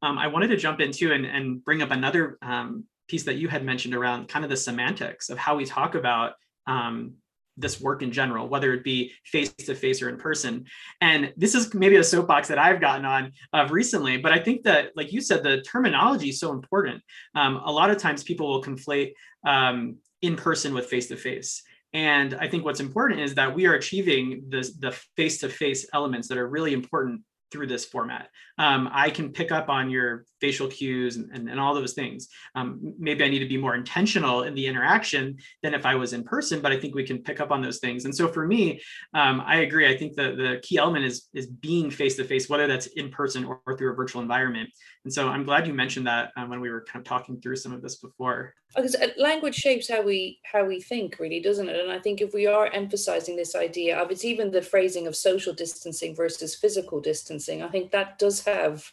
[0.00, 3.48] Um, I wanted to jump into and, and bring up another um, piece that you
[3.48, 6.34] had mentioned around kind of the semantics of how we talk about
[6.68, 7.14] um,
[7.58, 10.64] this work in general, whether it be face to face or in person.
[11.00, 14.62] And this is maybe a soapbox that I've gotten on uh, recently, but I think
[14.62, 17.02] that, like you said, the terminology is so important.
[17.34, 19.12] Um, a lot of times people will conflate
[19.46, 21.62] um, in person with face to face.
[21.92, 26.28] And I think what's important is that we are achieving the face to face elements
[26.28, 28.28] that are really important through this format.
[28.58, 32.28] Um, I can pick up on your facial cues and, and, and all those things.
[32.54, 36.12] Um, maybe I need to be more intentional in the interaction than if I was
[36.12, 38.04] in person, but I think we can pick up on those things.
[38.04, 38.80] And so for me,
[39.14, 39.88] um, I agree.
[39.88, 43.60] I think the, the key element is, is being face-to-face, whether that's in person or,
[43.66, 44.70] or, through a virtual environment.
[45.04, 47.56] And so I'm glad you mentioned that um, when we were kind of talking through
[47.56, 48.54] some of this before.
[48.74, 51.80] Because uh, language shapes how we how we think, really, doesn't it?
[51.80, 55.16] And I think if we are emphasizing this idea of it's even the phrasing of
[55.16, 58.92] social distancing versus physical distancing, I think that does have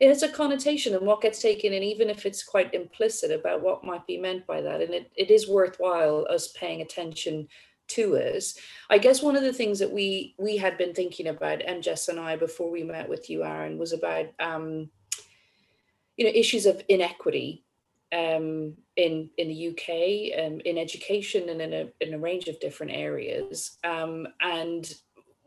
[0.00, 3.62] it has a connotation and what gets taken in, even if it's quite implicit about
[3.62, 4.80] what might be meant by that.
[4.80, 7.48] And it, it is worthwhile us paying attention
[7.88, 8.58] to us.
[8.90, 12.08] I guess one of the things that we we had been thinking about, and Jess
[12.08, 14.90] and I, before we met with you, Aaron, was about um,
[16.16, 17.64] you know issues of inequity
[18.12, 22.60] um, in in the UK, um, in education, and in a in a range of
[22.60, 23.78] different areas.
[23.84, 24.92] Um, and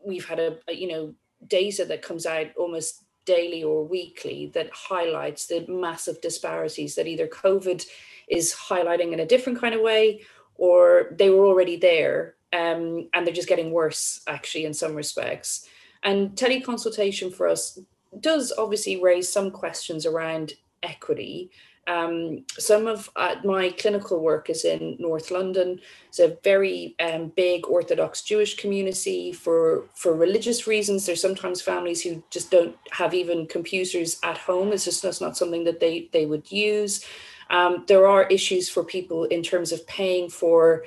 [0.04, 1.14] we've had a, a you know
[1.46, 3.04] data that comes out almost
[3.36, 7.86] daily or weekly that highlights the massive disparities that either COVID
[8.26, 10.22] is highlighting in a different kind of way
[10.56, 10.80] or
[11.12, 15.68] they were already there um, and they're just getting worse actually in some respects.
[16.02, 17.78] And teleconsultation for us
[18.18, 21.52] does obviously raise some questions around equity
[21.86, 25.80] um, some of uh, my clinical work is in North London.
[26.08, 31.06] It's a very um, big Orthodox Jewish community for for religious reasons.
[31.06, 34.72] There's sometimes families who just don't have even computers at home.
[34.72, 37.04] It's just that's not something that they they would use.
[37.50, 40.84] Um, there are issues for people in terms of paying for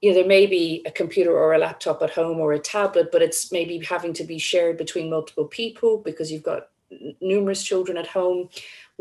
[0.00, 3.12] you know, there may be a computer or a laptop at home or a tablet,
[3.12, 6.70] but it's maybe having to be shared between multiple people because you've got
[7.20, 8.48] numerous children at home.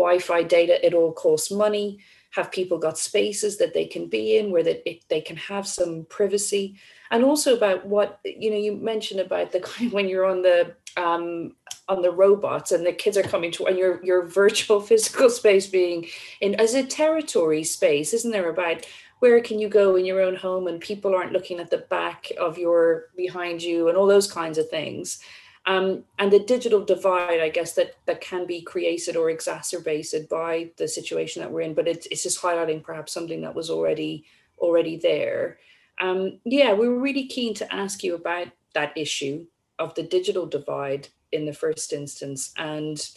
[0.02, 2.00] Wi-Fi data, it all costs money.
[2.32, 6.06] Have people got spaces that they can be in where they, they can have some
[6.10, 6.78] privacy?
[7.10, 10.76] And also about what, you know, you mentioned about the kind when you're on the
[10.98, 11.56] um,
[11.88, 15.68] on the robots and the kids are coming to and your your virtual physical space
[15.68, 16.08] being
[16.40, 18.86] in as a territory space, isn't there about
[19.20, 22.32] where can you go in your own home and people aren't looking at the back
[22.40, 25.20] of your behind you and all those kinds of things
[25.66, 30.70] um, and the digital divide i guess that that can be created or exacerbated by
[30.78, 34.26] the situation that we're in but it, it's just highlighting perhaps something that was already
[34.60, 35.58] already there.
[36.00, 39.46] Um, yeah we were really keen to ask you about that issue
[39.80, 43.10] of the digital divide in the first instance and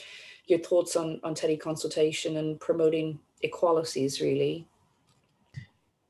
[0.46, 4.66] your thoughts on on teleconsultation and promoting equalities really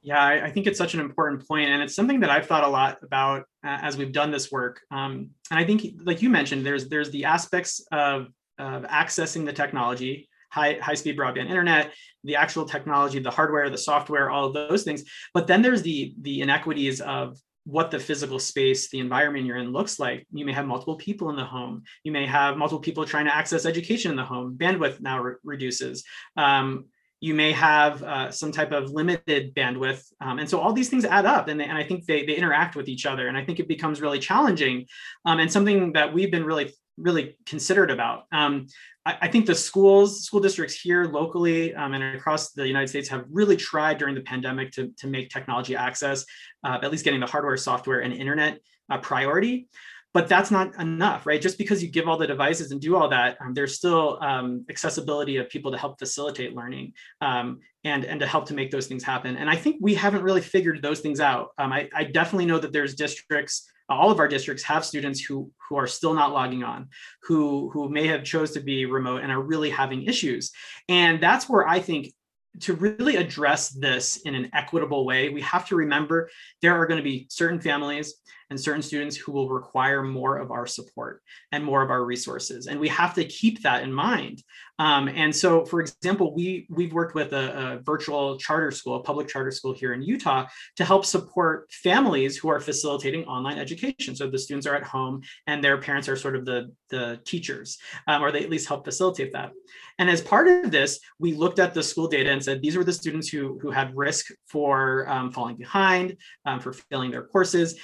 [0.05, 2.63] yeah, I, I, think it's such an important point, and it's something that I've thought
[2.63, 4.83] a lot about uh, as we've done this work.
[4.91, 9.53] Um, and I think, like you mentioned, there's there's the aspects of, of accessing the
[9.53, 14.53] technology, high high speed broadband internet, the actual technology, the hardware, the software, all of
[14.53, 15.05] those things.
[15.33, 19.73] But then there's the the inequities of what the physical space, the environment you're in
[19.73, 20.27] looks like.
[20.33, 21.85] You may have multiple people in the home.
[22.03, 24.59] You may have multiple people trying to access education in the home.
[24.59, 26.05] Bandwidth now re- reduces.
[26.37, 26.85] Um,
[27.25, 30.13] you may have uh, some type of limited bandwidth.
[30.21, 32.35] Um, and so all these things add up and, they, and I think they, they
[32.35, 33.29] interact with each other.
[33.29, 34.85] And I think it becomes really challenging
[35.25, 38.25] um, and something that we've been really, really considered about.
[38.31, 38.67] Um,
[39.07, 43.09] I, I, think the schools, school districts here locally um, and across the United States
[43.09, 46.27] have really tried during the pandemic to, to make technology access,
[46.63, 48.61] uh, at least getting the hardware, software, and internet
[48.91, 49.67] a priority
[50.15, 51.43] but that's not enough, right?
[51.43, 54.65] Just because you give all the devices and do all that, um, there's still um,
[54.71, 58.87] accessibility of people to help facilitate learning um, and, and to help to make those
[58.87, 59.37] things happen.
[59.37, 61.49] And I think we haven't really figured those things out.
[61.59, 65.51] Um, I, I, definitely know that there's districts, all of our districts have students who,
[65.69, 66.89] who are still not logging on,
[67.25, 70.53] who, who may have chose to be remote and are really having issues.
[70.89, 72.15] And that's where I think
[72.61, 76.31] to really address this in an equitable way, we have to remember
[76.63, 78.15] there are going to be certain families
[78.51, 82.67] and certain students who will require more of our support and more of our resources.
[82.67, 84.43] And we have to keep that in mind.
[84.79, 89.03] Um, and so, for example, we, we've worked with a, a, virtual charter school, a
[89.03, 94.17] public charter school here in Utah, to help support families who are facilitating online education.
[94.17, 97.79] So the students are at home and their parents are sort of the, the teachers,
[98.09, 99.53] um, or they at least help facilitate that.
[99.99, 102.83] And as part of this, we looked at the school data and said these were
[102.83, 107.79] the students who, who had risk for um, falling behind, um, for failing their courses,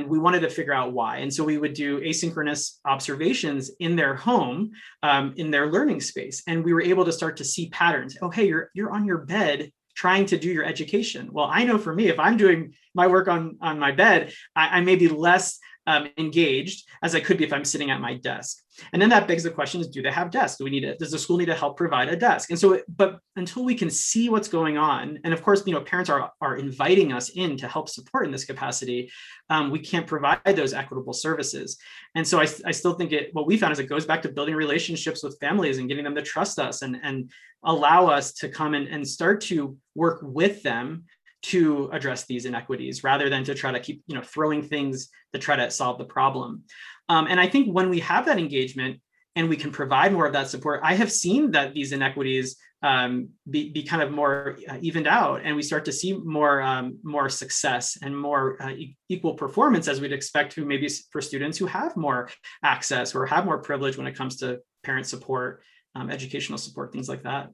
[0.00, 1.18] and we wanted to figure out why.
[1.18, 4.70] And so we would do asynchronous observations in their home,
[5.02, 8.16] um, in their learning space, and we were able to start to see patterns.
[8.22, 11.28] Oh, hey, you're you're on your bed trying to do your education.
[11.30, 14.78] Well, I know for me, if I'm doing my work on on my bed, I,
[14.78, 18.14] I may be less um, engaged as I could be if I'm sitting at my
[18.14, 18.58] desk.
[18.92, 20.58] And then that begs the question: Is do they have desks?
[20.58, 20.98] Do we need it?
[20.98, 22.50] Does the school need to help provide a desk?
[22.50, 25.72] And so, it, but until we can see what's going on, and of course, you
[25.72, 29.10] know, parents are are inviting us in to help support in this capacity.
[29.50, 31.78] Um, we can't provide those equitable services.
[32.14, 33.30] And so, I, I still think it.
[33.32, 36.14] What we found is it goes back to building relationships with families and getting them
[36.14, 37.30] to trust us and and
[37.64, 41.04] allow us to come in and start to work with them
[41.42, 45.38] to address these inequities rather than to try to keep you know throwing things to
[45.38, 46.62] try to solve the problem
[47.08, 49.00] um, and i think when we have that engagement
[49.36, 53.28] and we can provide more of that support i have seen that these inequities um,
[53.48, 56.98] be, be kind of more uh, evened out and we start to see more um,
[57.02, 61.58] more success and more uh, e- equal performance as we'd expect to maybe for students
[61.58, 62.30] who have more
[62.64, 65.62] access or have more privilege when it comes to parent support
[65.94, 67.50] um, educational support things like that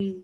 [0.00, 0.22] mm.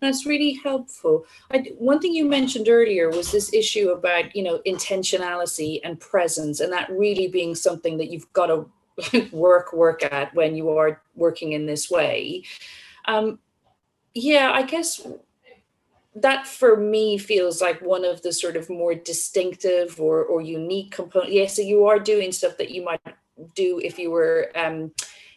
[0.00, 1.26] That's really helpful.
[1.52, 6.60] I, one thing you mentioned earlier was this issue about, you know, intentionality and presence,
[6.60, 11.00] and that really being something that you've got to work work at when you are
[11.14, 12.44] working in this way.
[13.06, 13.38] Um,
[14.14, 15.06] yeah, I guess
[16.14, 20.90] that for me feels like one of the sort of more distinctive or or unique
[20.90, 21.32] components.
[21.32, 23.00] Yeah, so you are doing stuff that you might
[23.54, 24.92] do if you were um,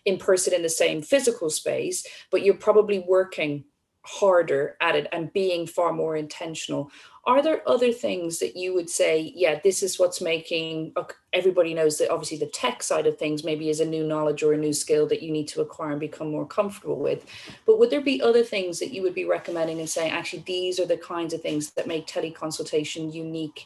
[0.06, 3.64] in person in the same physical space, but you're probably working
[4.06, 6.92] harder at it and being far more intentional.
[7.26, 10.94] Are there other things that you would say yeah this is what's making
[11.34, 14.54] everybody knows that obviously the tech side of things maybe is a new knowledge or
[14.54, 17.26] a new skill that you need to acquire and become more comfortable with.
[17.66, 20.80] But would there be other things that you would be recommending and saying actually these
[20.80, 23.66] are the kinds of things that make teleconsultation unique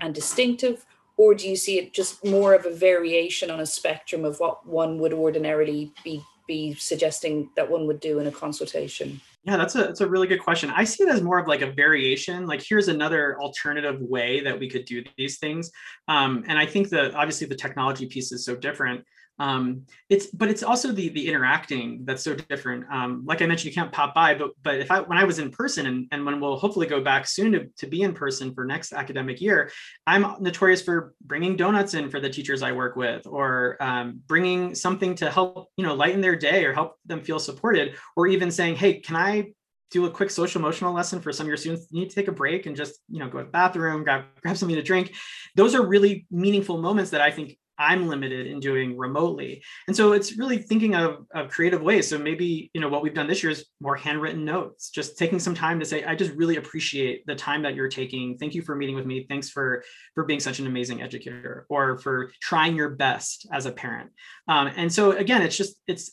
[0.00, 0.84] and distinctive?
[1.16, 4.66] Or do you see it just more of a variation on a spectrum of what
[4.66, 9.76] one would ordinarily be be suggesting that one would do in a consultation Yeah, that's
[9.76, 10.72] a that's a really good question.
[10.74, 12.46] I see it as more of like a variation.
[12.46, 15.70] Like here's another alternative way that we could do these things.
[16.08, 19.04] Um, and I think that obviously the technology piece is so different
[19.38, 22.84] um, it's but it's also the the interacting that's so different.
[22.90, 25.38] Um, like i mentioned you can't pop by but but if i when i was
[25.38, 28.54] in person and, and when we'll hopefully go back soon to, to be in person
[28.54, 29.70] for next academic year
[30.06, 34.74] i'm notorious for bringing donuts in for the teachers i work with or um, bringing
[34.74, 38.50] something to help you know lighten their day or help them feel supported or even
[38.50, 39.46] saying hey can i
[39.90, 41.86] do a quick social emotional lesson for some of your students?
[41.92, 44.24] You need to take a break and just you know go to the bathroom grab,
[44.42, 45.14] grab something to drink.
[45.54, 49.62] Those are really meaningful moments that i think I'm limited in doing remotely.
[49.86, 52.08] And so it's really thinking of, of creative ways.
[52.08, 55.38] So maybe, you know, what we've done this year is more handwritten notes, just taking
[55.38, 58.38] some time to say, I just really appreciate the time that you're taking.
[58.38, 59.26] Thank you for meeting with me.
[59.28, 63.72] Thanks for, for being such an amazing educator or for trying your best as a
[63.72, 64.10] parent.
[64.48, 66.12] Um, and so again, it's just, it's,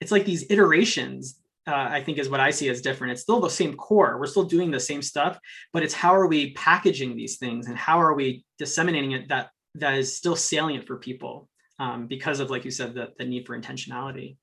[0.00, 3.12] it's like these iterations uh, I think is what I see as different.
[3.12, 4.18] It's still the same core.
[4.18, 5.38] We're still doing the same stuff,
[5.72, 9.50] but it's how are we packaging these things and how are we disseminating it that
[9.80, 11.48] that is still salient for people
[11.78, 14.36] um, because of, like you said, the, the need for intentionality.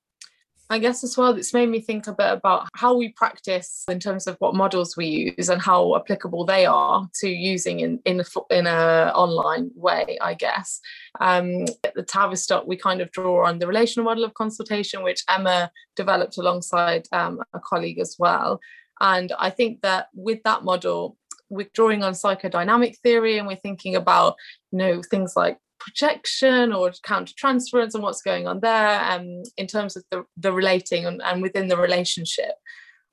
[0.68, 4.00] I guess as well, it's made me think a bit about how we practice in
[4.00, 8.20] terms of what models we use and how applicable they are to using in in
[8.20, 10.18] a, in a online way.
[10.20, 10.80] I guess
[11.20, 15.22] um, at the Tavistock we kind of draw on the relational model of consultation, which
[15.28, 18.58] Emma developed alongside um, a colleague as well.
[19.00, 21.16] And I think that with that model,
[21.48, 24.36] we're drawing on psychodynamic theory and we're thinking about
[24.72, 29.96] you know things like projection or countertransference and what's going on there um, in terms
[29.96, 32.52] of the, the relating and, and within the relationship.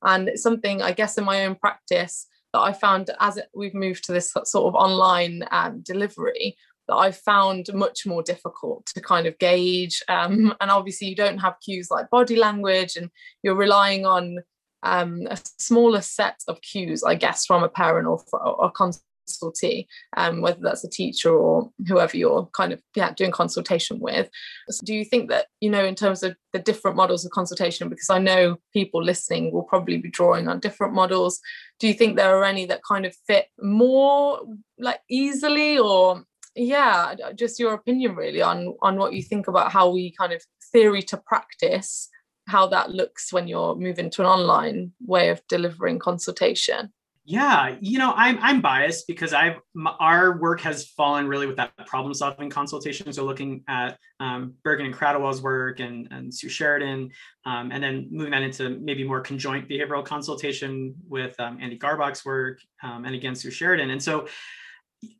[0.02, 4.04] And it's something i guess in my own practice that i found as we've moved
[4.04, 6.56] to this sort of online um, delivery
[6.88, 11.38] that i found much more difficult to kind of gauge um, and obviously you don't
[11.38, 13.08] have cues like body language and
[13.42, 14.36] you're relying on
[14.84, 18.22] um, a smaller set of cues, I guess, from a parent or,
[18.62, 23.98] a consultee, um, whether that's a teacher or whoever you're kind of yeah doing consultation
[23.98, 24.28] with.
[24.68, 27.88] So do you think that you know in terms of the different models of consultation,
[27.88, 31.40] because I know people listening will probably be drawing on different models.
[31.80, 34.40] Do you think there are any that kind of fit more
[34.78, 36.24] like easily or
[36.56, 40.40] yeah just your opinion really on on what you think about how we kind of
[40.72, 42.08] theory to practice
[42.46, 46.92] how that looks when you're moving to an online way of delivering consultation?
[47.26, 49.56] Yeah you know i'm i'm biased because i've
[49.98, 53.12] our work has fallen really with that problem solving consultation.
[53.12, 57.10] So looking at um, Bergan and Kratochwill's work and and sue sheridan
[57.46, 62.24] um, and then moving that into maybe more conjoint behavioral consultation with um, andy Garbacz's
[62.24, 63.90] work um, and again sue sheridan.
[63.90, 64.28] And so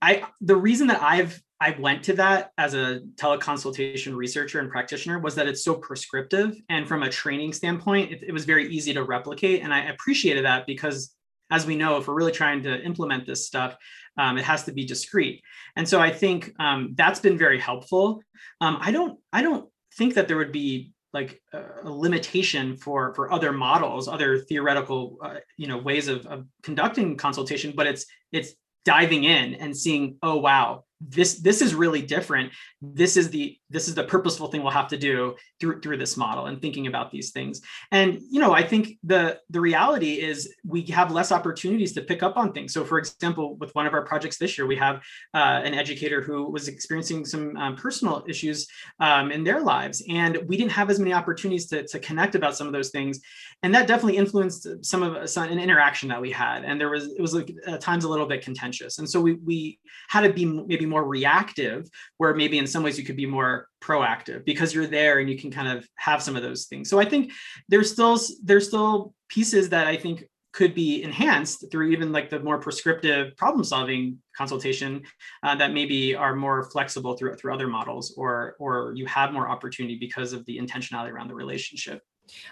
[0.03, 5.18] i the reason that i've I went to that as a teleconsultation researcher and practitioner
[5.18, 6.57] was that it's so prescriptive.
[6.68, 9.62] And from a training standpoint, it, it, was very easy to replicate.
[9.62, 11.14] And I appreciated that because,
[11.51, 13.76] as we know, if we're really trying to implement this stuff,
[14.18, 15.43] um, it has to be discrete.
[15.74, 18.22] And so I think um, that's been very helpful.
[18.61, 19.66] Um, I don't, I don't
[19.97, 25.37] think that there would be like a, limitation for for other models, other theoretical, uh,
[25.57, 27.72] you know, ways of, of conducting consultation.
[27.74, 28.55] But it's it's
[28.85, 32.53] diving in and seeing, oh wow, this this is really different.
[32.80, 36.16] This is the this is the purposeful thing we'll have to do through through this
[36.16, 37.61] model and thinking about these things.
[37.91, 42.22] And you know i think the the reality is we have less opportunities to pick
[42.22, 42.72] up on things.
[42.72, 44.97] So for example with one of our projects this year we have
[45.35, 48.66] uh, an educator who was experiencing some um, personal issues
[49.01, 52.57] um, in their lives and we didn't have as many opportunities to, to connect about
[52.57, 53.20] some of those things.
[53.62, 56.64] And that definitely influenced some of some, an interaction that we had.
[56.64, 58.99] And there was it was like at times a little bit contentious.
[58.99, 62.99] And so we we had to be maybe more reactive where maybe in some ways
[62.99, 66.37] you could be more proactive because you're there and you can kind of have some
[66.37, 67.33] of those things so i think
[67.69, 72.39] there's still there's still pieces that i think could be enhanced through even like the
[72.39, 75.03] more prescriptive problem solving consultation
[75.43, 79.49] uh, that maybe are more flexible through through other models or or you have more
[79.49, 82.01] opportunity because of the intentionality around the relationship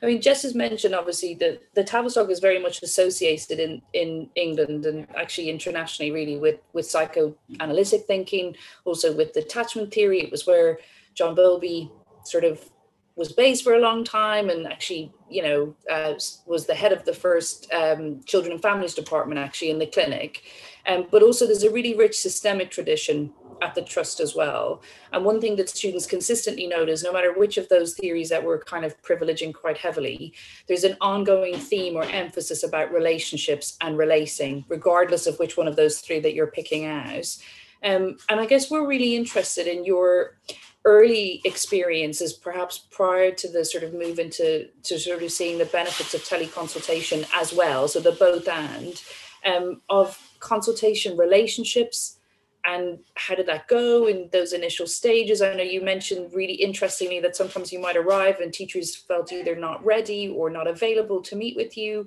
[0.03, 4.29] I mean, Jess has mentioned obviously that the Tavistock is very much associated in, in
[4.35, 8.55] England and actually internationally, really, with, with psychoanalytic thinking,
[8.85, 10.21] also with attachment theory.
[10.21, 10.79] It was where
[11.15, 11.91] John Bowlby
[12.25, 12.71] sort of
[13.15, 16.15] was based for a long time and actually, you know, uh,
[16.47, 20.43] was the head of the first um, children and families department actually in the clinic.
[20.87, 24.83] Um, but also, there's a really rich systemic tradition at the trust as well.
[25.13, 28.59] And one thing that students consistently notice, no matter which of those theories that we're
[28.65, 30.35] kind of privileging quite heavily,
[30.67, 35.77] there's an ongoing theme or emphasis about relationships and relating, regardless of which one of
[35.77, 37.37] those three that you're picking out.
[37.85, 40.39] Um, and I guess we're really interested in your
[40.85, 45.67] early experiences, perhaps prior to the sort of move into to sort of seeing the
[45.67, 49.03] benefits of teleconsultation as well, so the both and
[49.45, 52.19] um, of consultation relationships
[52.65, 55.43] and how did that go in those initial stages?
[55.43, 59.57] I know you mentioned really interestingly that sometimes you might arrive and teachers felt either
[59.57, 62.07] not ready or not available to meet with you.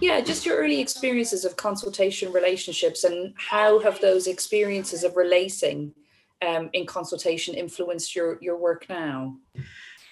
[0.00, 5.94] Yeah just your early experiences of consultation relationships and how have those experiences of relating
[6.46, 9.36] um, in consultation influenced your your work now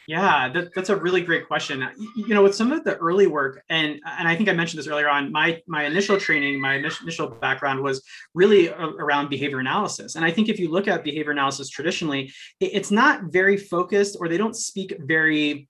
[0.06, 1.88] yeah, that, that's a really great question.
[2.16, 4.86] You know, with some of the early work, and and I think I mentioned this
[4.86, 5.32] earlier on.
[5.32, 8.02] My my initial training, my initial background was
[8.32, 12.92] really around behavior analysis, and I think if you look at behavior analysis traditionally, it's
[12.92, 15.68] not very focused, or they don't speak very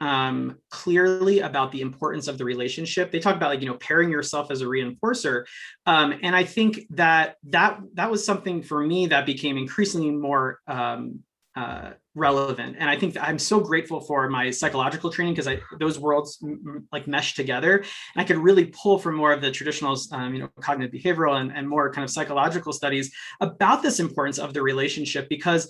[0.00, 3.10] um, clearly about the importance of the relationship.
[3.10, 5.44] They talk about like you know pairing yourself as a reinforcer,
[5.86, 10.60] um, and I think that that that was something for me that became increasingly more
[10.66, 11.20] um,
[11.56, 12.76] uh, relevant.
[12.78, 16.86] And I think I'm so grateful for my psychological training because I those worlds m-
[16.92, 17.86] like mesh together, and
[18.16, 21.50] I could really pull from more of the traditional, um, you know, cognitive behavioral and,
[21.50, 25.68] and more kind of psychological studies about this importance of the relationship because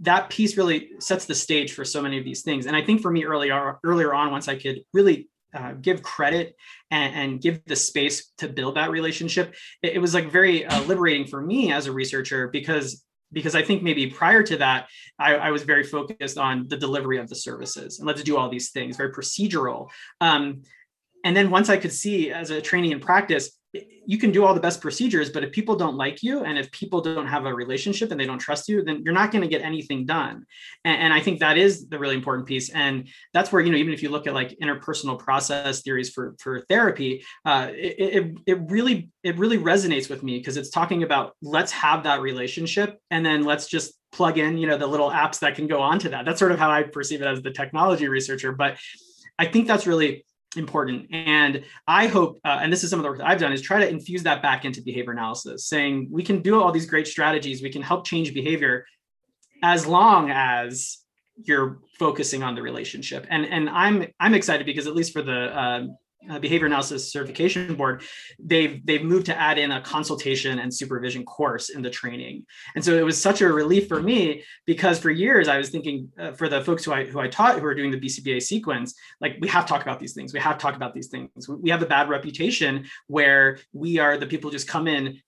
[0.00, 2.66] that piece really sets the stage for so many of these things.
[2.66, 6.56] And I think for me earlier earlier on, once I could really uh, give credit
[6.90, 9.54] and, and, give the space to build that relationship.
[9.82, 13.03] It, it was like very uh, liberating for me as a researcher because
[13.34, 17.18] because I think maybe prior to that, I, I, was very focused on the delivery
[17.18, 19.90] of the services and let's do all these things, very procedural.
[20.20, 20.62] Um,
[21.24, 23.58] and then once I could see as a trainee in practice,
[24.06, 26.70] you can do all the best procedures, but if people don't like you and if
[26.70, 29.48] people don't have a relationship and they don't trust you, then you're not going to
[29.48, 30.44] get anything done.
[30.84, 32.70] And, and, I think that is the really important piece.
[32.70, 36.34] And that's where, you know, even if you look at like interpersonal process theories for,
[36.38, 41.02] for therapy, uh, it, it, it really, it really resonates with me because it's talking
[41.02, 45.10] about let's have that relationship and then let's just plug in, you know, the little
[45.10, 46.24] apps that can go onto that.
[46.24, 48.52] That's sort of how I perceive it as the technology researcher.
[48.52, 48.78] But
[49.38, 50.24] I think that's really
[50.56, 51.08] important.
[51.12, 53.80] And I hope, uh, and this is some of the work I've done, is try
[53.80, 57.62] to infuse that back into behavior analysis, saying we can do all these great strategies,
[57.62, 58.84] we can help change behavior
[59.62, 60.98] as long as
[61.42, 63.26] you're focusing on the relationship.
[63.28, 65.86] And and I'm I'm excited because at least for the uh,
[66.30, 68.02] uh, behavior analysis certification board
[68.38, 72.44] they've they've moved to add in a consultation and supervision course in the training.
[72.74, 76.10] And so it was such a relief for me because for years i was thinking
[76.18, 78.94] uh, for the folks who i who i taught who are doing the bcba sequence
[79.20, 81.48] like we have to talk about these things we have to talk about these things.
[81.48, 85.20] We have a bad reputation where we are the people who just come in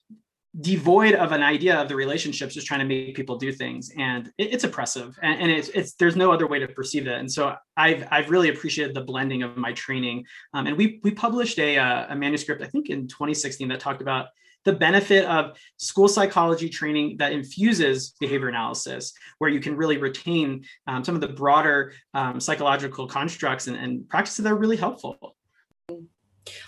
[0.61, 3.91] devoid of an idea of the relationships just trying to make people do things.
[3.99, 7.19] And it, it's oppressive and, and, it's, it's there's no other way to perceive it.
[7.19, 10.25] And so i've i've really appreciated the blending of my training.
[10.55, 14.01] Um, and we we published a, uh, a manuscript i think in 2016 that talked
[14.01, 14.29] about
[14.67, 20.65] the benefit of school psychology training that infuses behavior analysis, where you can really retain
[20.89, 25.37] um, some of the broader um, psychological constructs and, and practices that are really helpful.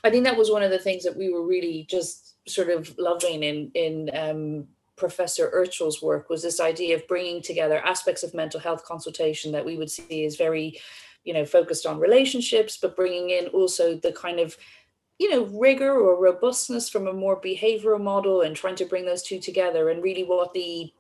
[0.05, 2.97] I think that was one of the things that we were really just sort of
[2.99, 8.35] loving in in um, Professor Erchul's work was this idea of bringing together aspects of
[8.35, 10.81] mental health consultation that we would see as very,
[11.25, 14.57] you know, focused on relationships, but bringing in also the kind of
[15.19, 19.23] you know rigor or robustness from a more behavioral model and trying to bring those
[19.23, 20.93] two together and really what the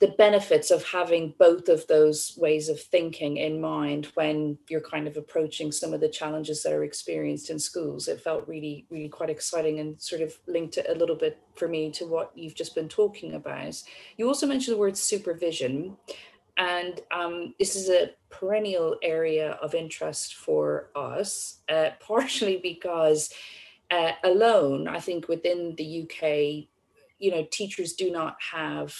[0.00, 5.06] the benefits of having both of those ways of thinking in mind when you're kind
[5.06, 8.08] of approaching some of the challenges that are experienced in schools.
[8.08, 11.68] It felt really, really quite exciting and sort of linked it a little bit for
[11.68, 13.54] me to what you've just been talking about.
[14.16, 15.96] You also mentioned the word supervision.
[16.56, 23.32] And um, this is a perennial area of interest for us, uh, partially because
[23.90, 26.68] uh, alone, I think within the UK,
[27.18, 28.94] you know, teachers do not have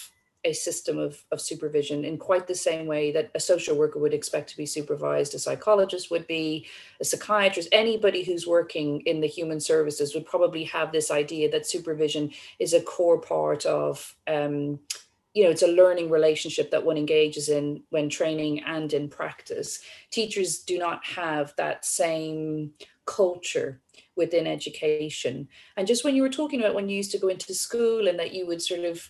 [0.45, 4.13] a system of, of supervision in quite the same way that a social worker would
[4.13, 6.67] expect to be supervised, a psychologist would be,
[7.01, 11.67] a psychiatrist, anybody who's working in the human services would probably have this idea that
[11.67, 14.79] supervision is a core part of, um,
[15.33, 19.81] you know, it's a learning relationship that one engages in when training and in practice.
[20.11, 22.71] Teachers do not have that same
[23.05, 23.81] culture
[24.15, 25.47] within education.
[25.75, 28.17] And just when you were talking about when you used to go into school and
[28.19, 29.09] that you would sort of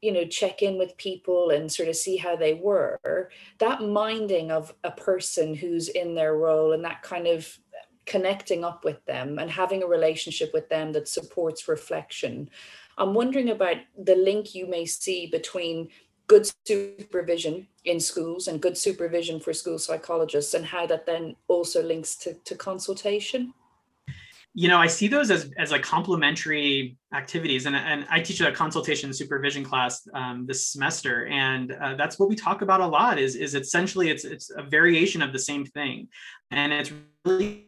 [0.00, 4.50] you know check in with people and sort of see how they were that minding
[4.50, 7.58] of a person who's in their role and that kind of
[8.08, 12.48] connecting up with them and having a relationship with them that supports reflection.
[12.96, 15.90] I'm wondering about the link you may see between
[16.26, 21.82] good supervision in schools and good supervision for school psychologists and how that then also
[21.82, 23.52] links to, to consultation
[24.54, 27.66] you know, I see those as, as like complementary activities.
[27.66, 31.26] And, and I teach a consultation supervision class um, this semester.
[31.26, 34.62] And uh, that's what we talk about a lot is, is essentially it's, it's a
[34.62, 36.08] variation of the same thing.
[36.50, 36.92] And it's
[37.24, 37.66] really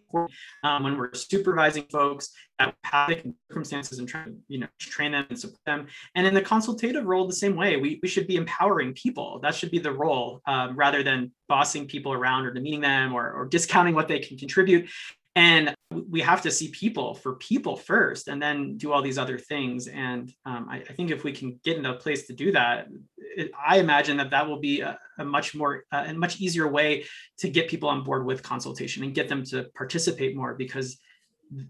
[0.64, 5.38] um, when we're supervising folks that pathic circumstances and trying you know, train them and
[5.38, 5.86] support them.
[6.14, 9.38] And in the consultative role, the same way, we, we should be empowering people.
[9.42, 13.32] That should be the role um, rather than bossing people around or demeaning them or,
[13.32, 14.90] or discounting what they can contribute.
[15.36, 19.38] And we have to see people for people first and then do all these other
[19.38, 19.86] things.
[19.86, 22.88] And um, I, I, think if we can get into a place to do that,
[23.16, 27.04] it, I imagine that that will be a, a much more, uh, much easier way
[27.38, 30.98] to get people on board with consultation and get them to participate more because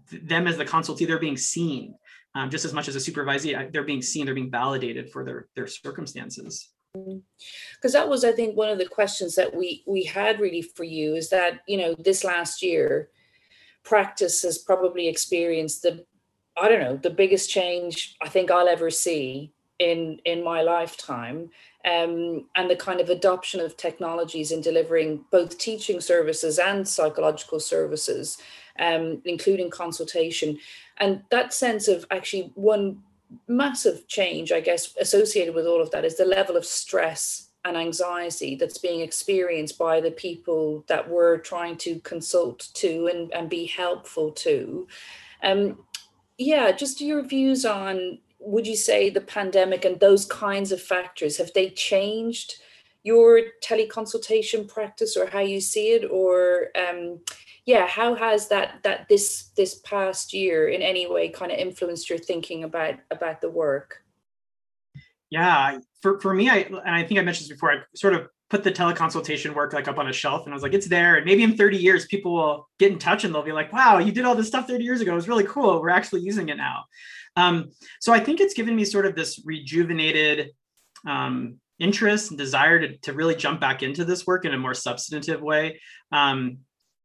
[0.09, 1.93] th- them as the consultee, they're being seen
[2.33, 5.47] um, just as much as a supervisee, they're being seen, they're being validated for their,
[5.55, 10.41] their circumstances because that was i think one of the questions that we we had
[10.41, 13.09] really for you is that you know this last year
[13.83, 16.05] practice has probably experienced the
[16.61, 21.49] I don't know the biggest change I think I'll ever see in in my lifetime.
[21.83, 27.59] Um, and the kind of adoption of technologies in delivering both teaching services and psychological
[27.59, 28.37] services
[28.79, 30.59] um, including consultation.
[30.97, 33.01] And that sense of actually one
[33.47, 37.77] massive change I guess associated with all of that is the level of stress and
[37.77, 43.49] anxiety that's being experienced by the people that we're trying to consult to and, and
[43.49, 44.87] be helpful to.
[45.43, 45.77] Um,
[46.37, 51.37] yeah, just your views on would you say the pandemic and those kinds of factors
[51.37, 52.55] have they changed
[53.03, 57.19] your teleconsultation practice or how you see it or um,
[57.65, 62.09] yeah how has that that this this past year in any way kind of influenced
[62.09, 64.00] your thinking about about the work
[65.31, 68.27] yeah, for, for me, I and I think I mentioned this before, I sort of
[68.49, 71.15] put the teleconsultation work like up on a shelf and I was like, it's there.
[71.15, 73.97] And maybe in 30 years, people will get in touch and they'll be like, wow,
[73.97, 75.13] you did all this stuff 30 years ago.
[75.13, 75.81] It was really cool.
[75.81, 76.83] We're actually using it now.
[77.37, 77.71] Um,
[78.01, 80.49] so I think it's given me sort of this rejuvenated
[81.07, 84.73] um, interest and desire to, to really jump back into this work in a more
[84.73, 85.79] substantive way.
[86.11, 86.57] Um,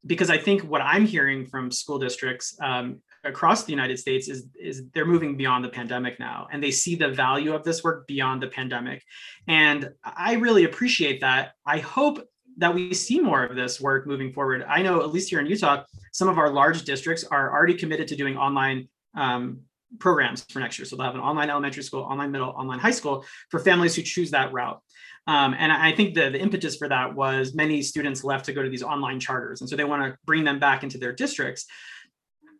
[0.04, 4.46] because I think what I'm hearing from school districts um, across the United States is,
[4.54, 8.06] is they're moving beyond the pandemic now and they see the value of this work
[8.06, 9.02] beyond the pandemic.
[9.46, 11.52] And I really appreciate that.
[11.66, 12.26] I hope
[12.58, 14.64] that we see more of this work moving forward.
[14.66, 18.08] I know, at least here in Utah, some of our large districts are already committed
[18.08, 19.60] to doing online um,
[19.98, 20.86] programs for next year.
[20.86, 24.02] So they'll have an online elementary school, online middle, online high school for families who
[24.02, 24.80] choose that route.
[25.28, 28.62] Um, and I think the, the impetus for that was many students left to go
[28.62, 29.60] to these online charters.
[29.60, 31.66] And so they want to bring them back into their districts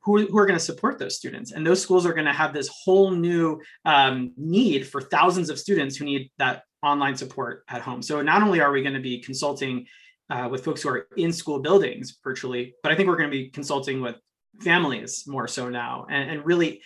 [0.07, 1.53] who, who are going to support those students.
[1.53, 5.59] And those schools are going to have this whole new um, need for thousands of
[5.59, 8.01] students who need that online support at home.
[8.01, 9.87] So not only are we going to be consulting
[10.31, 13.37] uh, with folks who are in school buildings virtually, but I think we're going to
[13.37, 14.15] be consulting with
[14.61, 16.81] families more so now and, and really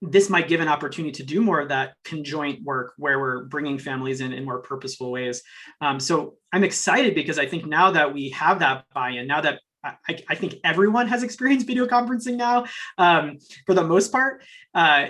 [0.00, 3.78] this might give an opportunity to do more of that conjoint work where we're bringing
[3.78, 5.42] families in in more purposeful ways.
[5.80, 9.60] Um, so I'm excited because I think now that we have that buy-in, now that
[10.08, 12.66] I, I, think everyone has experienced video conferencing now
[12.98, 14.42] um, for the most part.
[14.74, 15.08] Uh,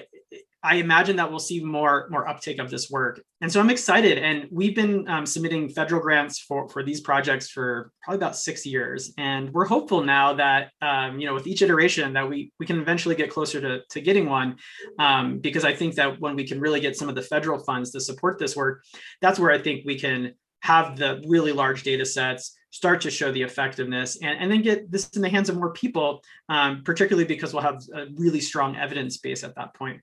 [0.62, 4.18] I imagine that we'll see more more uptake of this work, and so I'm excited.
[4.18, 8.66] And we've been um, submitting federal grants for for these projects for probably about six
[8.66, 12.66] years, and we're hopeful now that um, you know with each iteration that we we
[12.66, 14.56] can eventually get closer to to getting one,
[14.98, 17.92] um, because I think that when we can really get some of the federal funds
[17.92, 18.82] to support this work,
[19.20, 23.32] that's where I think we can have the really large data sets start to show
[23.32, 27.26] the effectiveness and, and then get this in the hands of more people, um, particularly
[27.26, 30.00] because we'll have a really strong evidence base at that point.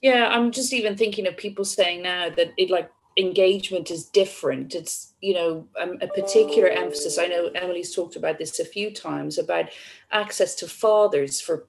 [0.00, 4.74] Yeah, I'm just even thinking of people saying now that it like engagement is different.
[4.74, 7.18] It's, you know, um, a particular emphasis.
[7.18, 9.70] I know Emily's talked about this a few times about
[10.10, 11.66] access to fathers for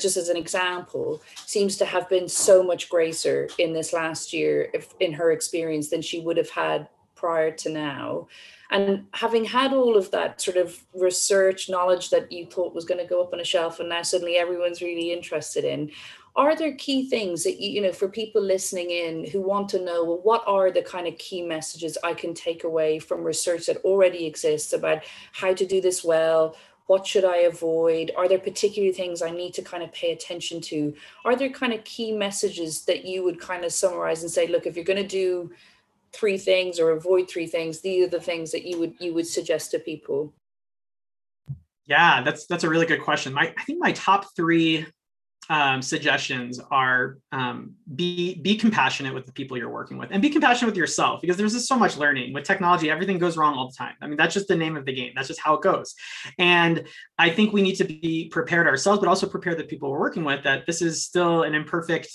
[0.00, 4.70] just as an example, seems to have been so much greater in this last year,
[4.72, 8.26] if, in her experience, than she would have had prior to now.
[8.74, 12.98] And having had all of that sort of research knowledge that you thought was going
[12.98, 15.92] to go up on a shelf and now suddenly everyone's really interested in,
[16.34, 19.84] are there key things that you, you know for people listening in who want to
[19.84, 23.66] know well what are the kind of key messages i can take away from research
[23.66, 26.56] that already exists about how to do this well?
[26.86, 28.10] What should i avoid?
[28.16, 30.92] Are there particular things i need to kind of pay attention to?
[31.24, 34.66] Are there kind of key messages that you would kind of summarize and say look
[34.66, 35.52] if you're going to do
[36.14, 39.26] three things or avoid three things these are the things that you would you would
[39.26, 40.32] suggest to people?
[41.86, 43.32] Yeah that's that's a really good question.
[43.32, 44.86] My i think my top three
[45.50, 50.30] um, suggestions are um, be be compassionate with the people you're working with and be
[50.30, 52.32] compassionate with yourself because there's just so much learning.
[52.32, 53.94] With technology everything goes wrong all the time.
[54.00, 55.12] I mean that's just the name of the game.
[55.14, 55.94] That's just how it goes.
[56.38, 56.84] And
[57.18, 60.24] i think we need to be prepared ourselves but also prepare the people we're working
[60.24, 62.08] with that this is still an imperfect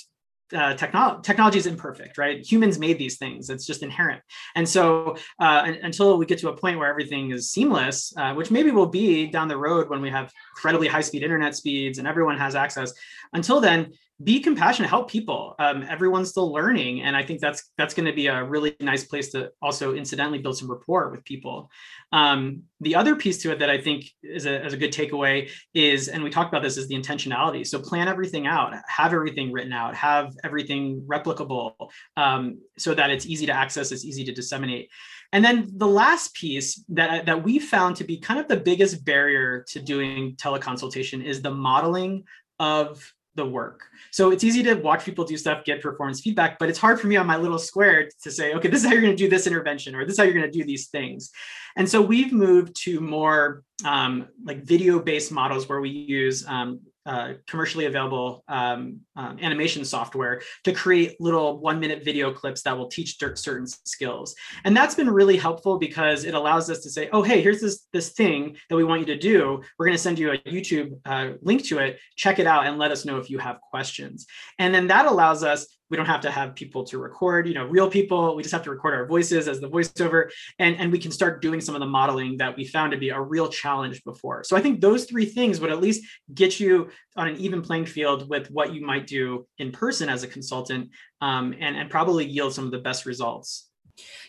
[0.55, 2.39] uh, technology technology is imperfect, right?
[2.39, 4.21] Humans made these things; it's just inherent.
[4.55, 8.51] And so, uh, until we get to a point where everything is seamless, uh, which
[8.51, 12.37] maybe will be down the road when we have incredibly high-speed internet speeds and everyone
[12.37, 12.93] has access.
[13.33, 15.55] Until then, be compassionate help people.
[15.59, 19.05] Um, everyone's still learning and i think that's that's going to be a really nice
[19.05, 21.69] place to also incidentally build some rapport with people.
[22.11, 25.49] Um, the other piece to it that i think is a, is a good takeaway
[25.73, 27.65] is and we talked about this is the intentionality.
[27.65, 31.73] So plan everything out have everything written out have everything replicable
[32.17, 34.89] um, so that it's easy to access it's easy to disseminate.
[35.31, 39.05] And then the last piece that, that we found to be kind of the biggest
[39.05, 42.23] barrier to doing teleconsultation is the modeling
[42.57, 43.87] of the work.
[44.11, 47.07] So it's easy to watch people do stuff, get performance feedback, but it's hard for
[47.07, 49.29] me on my little square to say, okay, this is how you're going to do
[49.29, 51.31] this intervention, or this is how you're going to do these things.
[51.75, 56.81] And so we've moved to more um, like video based models where we use um,
[57.05, 62.77] uh, commercially available um, um, animation software to create little one minute video clips that
[62.77, 64.35] will teach certain skills.
[64.63, 67.87] And that's been really helpful because it allows us to say, oh, hey, here's this,
[67.93, 69.61] this thing that we want you to do.
[69.77, 71.99] We're going to send you a YouTube uh, link to it.
[72.15, 74.27] Check it out and let us know if you have questions.
[74.57, 77.65] And then that allows us we don't have to have people to record you know
[77.65, 78.35] real people.
[78.35, 80.29] We just have to record our voices as the voiceover
[80.59, 83.09] and and we can start doing some of the modeling that we found to be
[83.09, 84.43] a real challenge before.
[84.43, 87.85] So i think those three things would at least get you on an even playing
[87.85, 90.89] field with what you might do in person as a consultant
[91.21, 93.69] um, and and probably yield some of the best results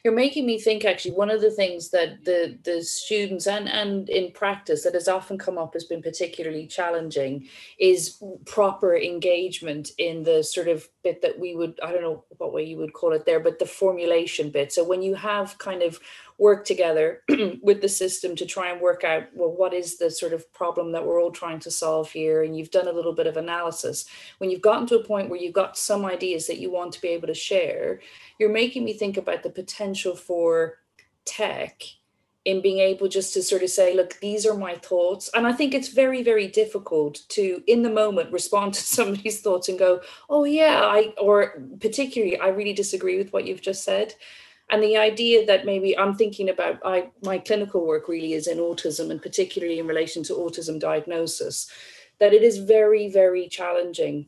[0.04, 4.08] you're making me think actually one of the things that the the students and and
[4.08, 7.48] in practice that has often come up has been particularly challenging
[7.78, 12.52] is proper engagement in the sort of bit that we would i don't know what
[12.52, 14.72] way you would call it there but the formulation bit.
[14.72, 15.98] So when you have kind of
[16.40, 17.22] work together
[17.62, 20.90] with the system to try and work out well what is the sort of problem
[20.90, 22.42] that we're all trying to solve here?
[22.42, 24.06] And you've done a little bit of analysis.
[24.38, 27.00] When you've gotten to a point where you've got some ideas that you want to
[27.00, 28.00] be able to share
[28.38, 30.78] you're making me think about the potential for
[31.24, 31.82] tech
[32.46, 35.30] in being able just to sort of say look these are my thoughts.
[35.34, 39.68] And i think it's very very difficult to in the moment respond to somebody's thoughts
[39.68, 44.14] and go oh yeah i or particularly i really disagree with what you've just said
[44.70, 48.58] and the idea that maybe i'm thinking about I, my clinical work really is in
[48.58, 51.70] autism and particularly in relation to autism diagnosis
[52.18, 54.26] that it is very very challenging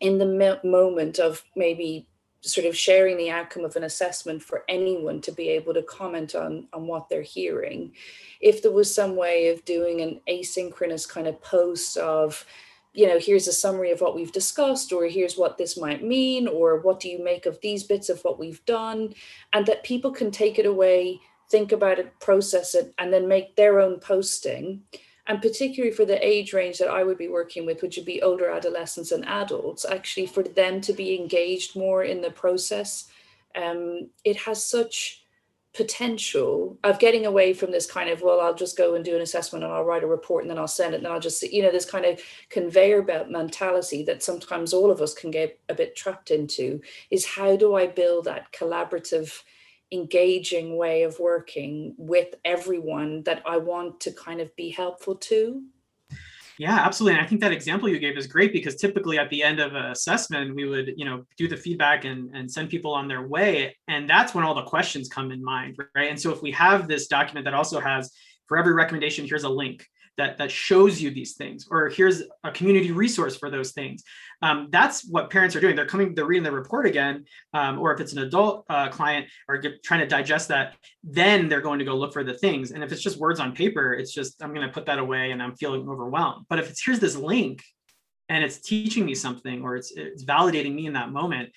[0.00, 2.08] in the moment of maybe
[2.42, 6.34] sort of sharing the outcome of an assessment for anyone to be able to comment
[6.34, 7.92] on on what they're hearing.
[8.40, 12.44] If there was some way of doing an asynchronous kind of post of
[12.92, 16.48] you know, here's a summary of what we've discussed, or here's what this might mean,
[16.48, 19.14] or what do you make of these bits of what we've done,
[19.52, 23.54] and that people can take it away, think about it, process it, and then make
[23.54, 24.82] their own posting.
[25.26, 28.22] And particularly for the age range that I would be working with, which would be
[28.22, 33.08] older adolescents and adults, actually for them to be engaged more in the process,
[33.54, 35.19] um, it has such
[35.72, 39.22] potential of getting away from this kind of well i'll just go and do an
[39.22, 40.98] assessment and i'll write a report and then i'll send it.
[40.98, 45.00] And i'll just you know this kind of conveyor belt mentality that sometimes all of
[45.00, 49.42] us can get a bit trapped into is how do i build that collaborative
[49.92, 55.62] engaging way of working with everyone that i want to kind of be helpful to
[56.60, 57.16] yeah, absolutely.
[57.16, 59.74] And I think that example you gave is great because typically at the end of
[59.74, 63.26] an assessment, we would, you know, do the feedback and, and send people on their
[63.26, 63.74] way.
[63.88, 66.10] And that's when all the questions come in mind, right?
[66.10, 68.12] And so if we have this document that also has
[68.46, 69.86] for every recommendation, here's a link
[70.16, 74.02] that that shows you these things or here's a community resource for those things.
[74.42, 75.76] Um, that's what parents are doing.
[75.76, 79.26] They're coming they're reading the report again um, or if it's an adult uh, client
[79.48, 82.70] or get, trying to digest that then they're going to go look for the things.
[82.72, 85.30] And if it's just words on paper it's just i'm going to put that away
[85.30, 86.46] and i'm feeling overwhelmed.
[86.48, 87.62] But if it's here's this link
[88.28, 91.50] and it's teaching me something or it's it's validating me in that moment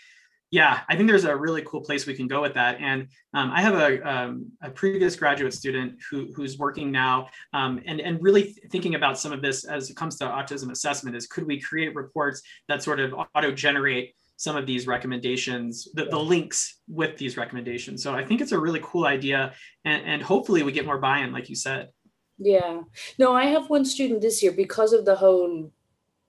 [0.53, 2.77] yeah, I think there's a really cool place we can go with that.
[2.79, 7.81] And um, I have a, um, a, previous graduate student who, who's working now um,
[7.87, 11.25] and, and really thinking about some of this as it comes to autism assessment is
[11.25, 16.19] could we create reports that sort of auto generate some of these recommendations, the, the
[16.19, 18.03] links with these recommendations.
[18.03, 19.53] So I think it's a really cool idea
[19.85, 21.89] and, and hopefully we get more buy-in like you said.
[22.37, 22.81] Yeah,
[23.17, 25.71] no, I have one student this year because of the whole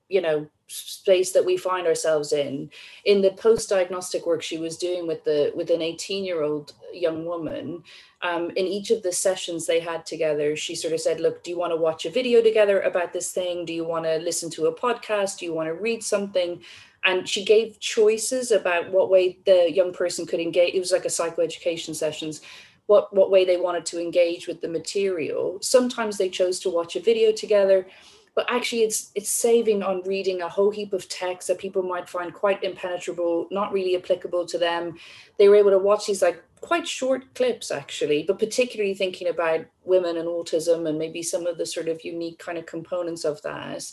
[0.08, 2.70] you know space that we find ourselves in.
[3.04, 6.72] In the post diagnostic work she was doing with the with an 18 year old
[6.92, 7.82] young woman
[8.22, 11.50] um, in each of the sessions they had together she sort of said look do
[11.50, 13.64] you want to watch a video together about this thing?
[13.64, 15.38] Do you want to listen to a podcast?
[15.38, 16.62] Do you want to read something?
[17.06, 21.04] And she gave choices about what way the young person could engage it was like
[21.04, 22.40] a psychoeducation sessions
[22.86, 25.58] what what way they wanted to engage with the material.
[25.62, 27.86] Sometimes they chose to watch a video together
[28.34, 32.08] but actually it's it's saving on reading a whole heap of text that people might
[32.08, 34.96] find quite impenetrable not really applicable to them.
[35.38, 39.66] They were able to watch these like quite short clips actually but particularly thinking about
[39.84, 43.40] women and autism and maybe some of the sort of unique kind of components of
[43.42, 43.84] that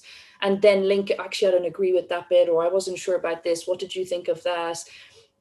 [0.42, 3.44] and then link actually i don't agree with that bit or i wasn't sure about
[3.44, 4.84] this what did you think of that?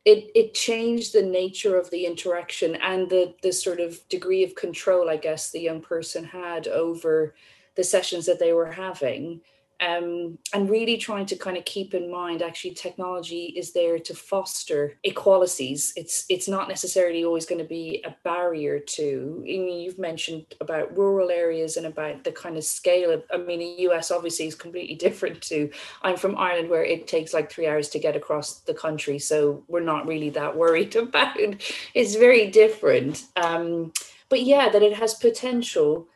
[0.06, 4.54] It it changed the nature of the interaction and the the sort of degree of
[4.54, 7.34] control i guess the young person had over
[7.80, 9.40] the sessions that they were having
[9.80, 14.14] um, and really trying to kind of keep in mind actually technology is there to
[14.14, 15.92] foster equalities.
[15.96, 20.54] It's it's not necessarily always going to be a barrier to I mean, you've mentioned
[20.60, 24.46] about rural areas and about the kind of scale of i mean the us obviously
[24.46, 25.70] is completely different to
[26.02, 29.64] i'm from ireland where it takes like three hours to get across the country so
[29.68, 31.62] we're not really that worried about it
[31.94, 33.24] it's very different.
[33.36, 33.92] Um,
[34.28, 36.08] but yeah that it has potential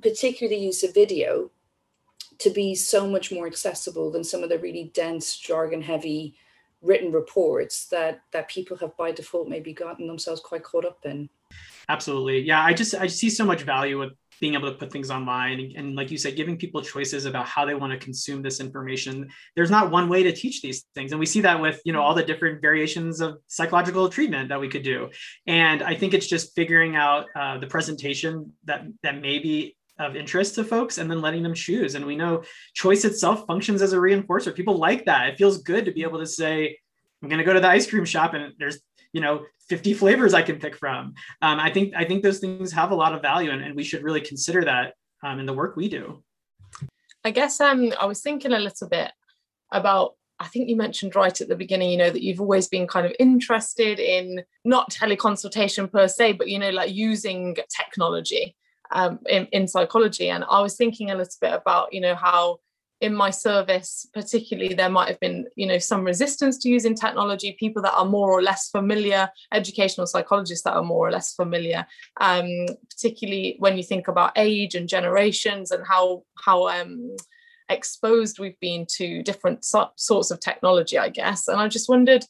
[0.00, 1.50] particularly use of video
[2.38, 6.34] to be so much more accessible than some of the really dense jargon heavy
[6.82, 11.28] written reports that that people have by default maybe gotten themselves quite caught up in.
[11.88, 12.40] Absolutely.
[12.40, 15.60] Yeah i just i see so much value with being able to put things online
[15.60, 18.58] and, and, like you said giving people choices about how they want to consume this
[18.58, 19.28] information.
[19.54, 22.00] There's not one way to teach these things and we see that with you know
[22.00, 25.10] all the different variations of psychological treatment that we could do.
[25.46, 30.54] And i think it's just figuring out uh, the presentation that that maybe of interest
[30.54, 31.94] to folks and then letting them choose.
[31.94, 32.42] And we know
[32.74, 34.54] choice itself functions as a reinforcer.
[34.54, 35.28] People like that.
[35.28, 36.78] It feels good to be able to say,
[37.22, 38.80] I'm going to go to the ice cream shop and there's,
[39.12, 41.14] you know, 50 flavors I can pick from.
[41.42, 43.84] Um, I think I think those things have a lot of value and, and we
[43.84, 46.22] should really consider that um, in the work we do.
[47.22, 49.12] I guess um, I was thinking a little bit
[49.70, 52.86] about I think you mentioned right at the beginning, you know, that you've always been
[52.86, 58.56] kind of interested in not teleconsultation per se, but, you know, like using technology
[58.92, 60.30] um, in, in psychology.
[60.30, 62.58] And I was thinking a little bit about, you know, how
[63.00, 67.56] in my service, particularly, there might have been, you know, some resistance to using technology,
[67.58, 71.86] people that are more or less familiar, educational psychologists that are more or less familiar,
[72.20, 72.46] um,
[72.90, 77.16] particularly when you think about age and generations and how how um,
[77.70, 81.48] exposed we've been to different so- sorts of technology, I guess.
[81.48, 82.24] And I just wondered,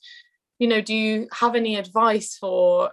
[0.60, 2.92] you know, do you have any advice for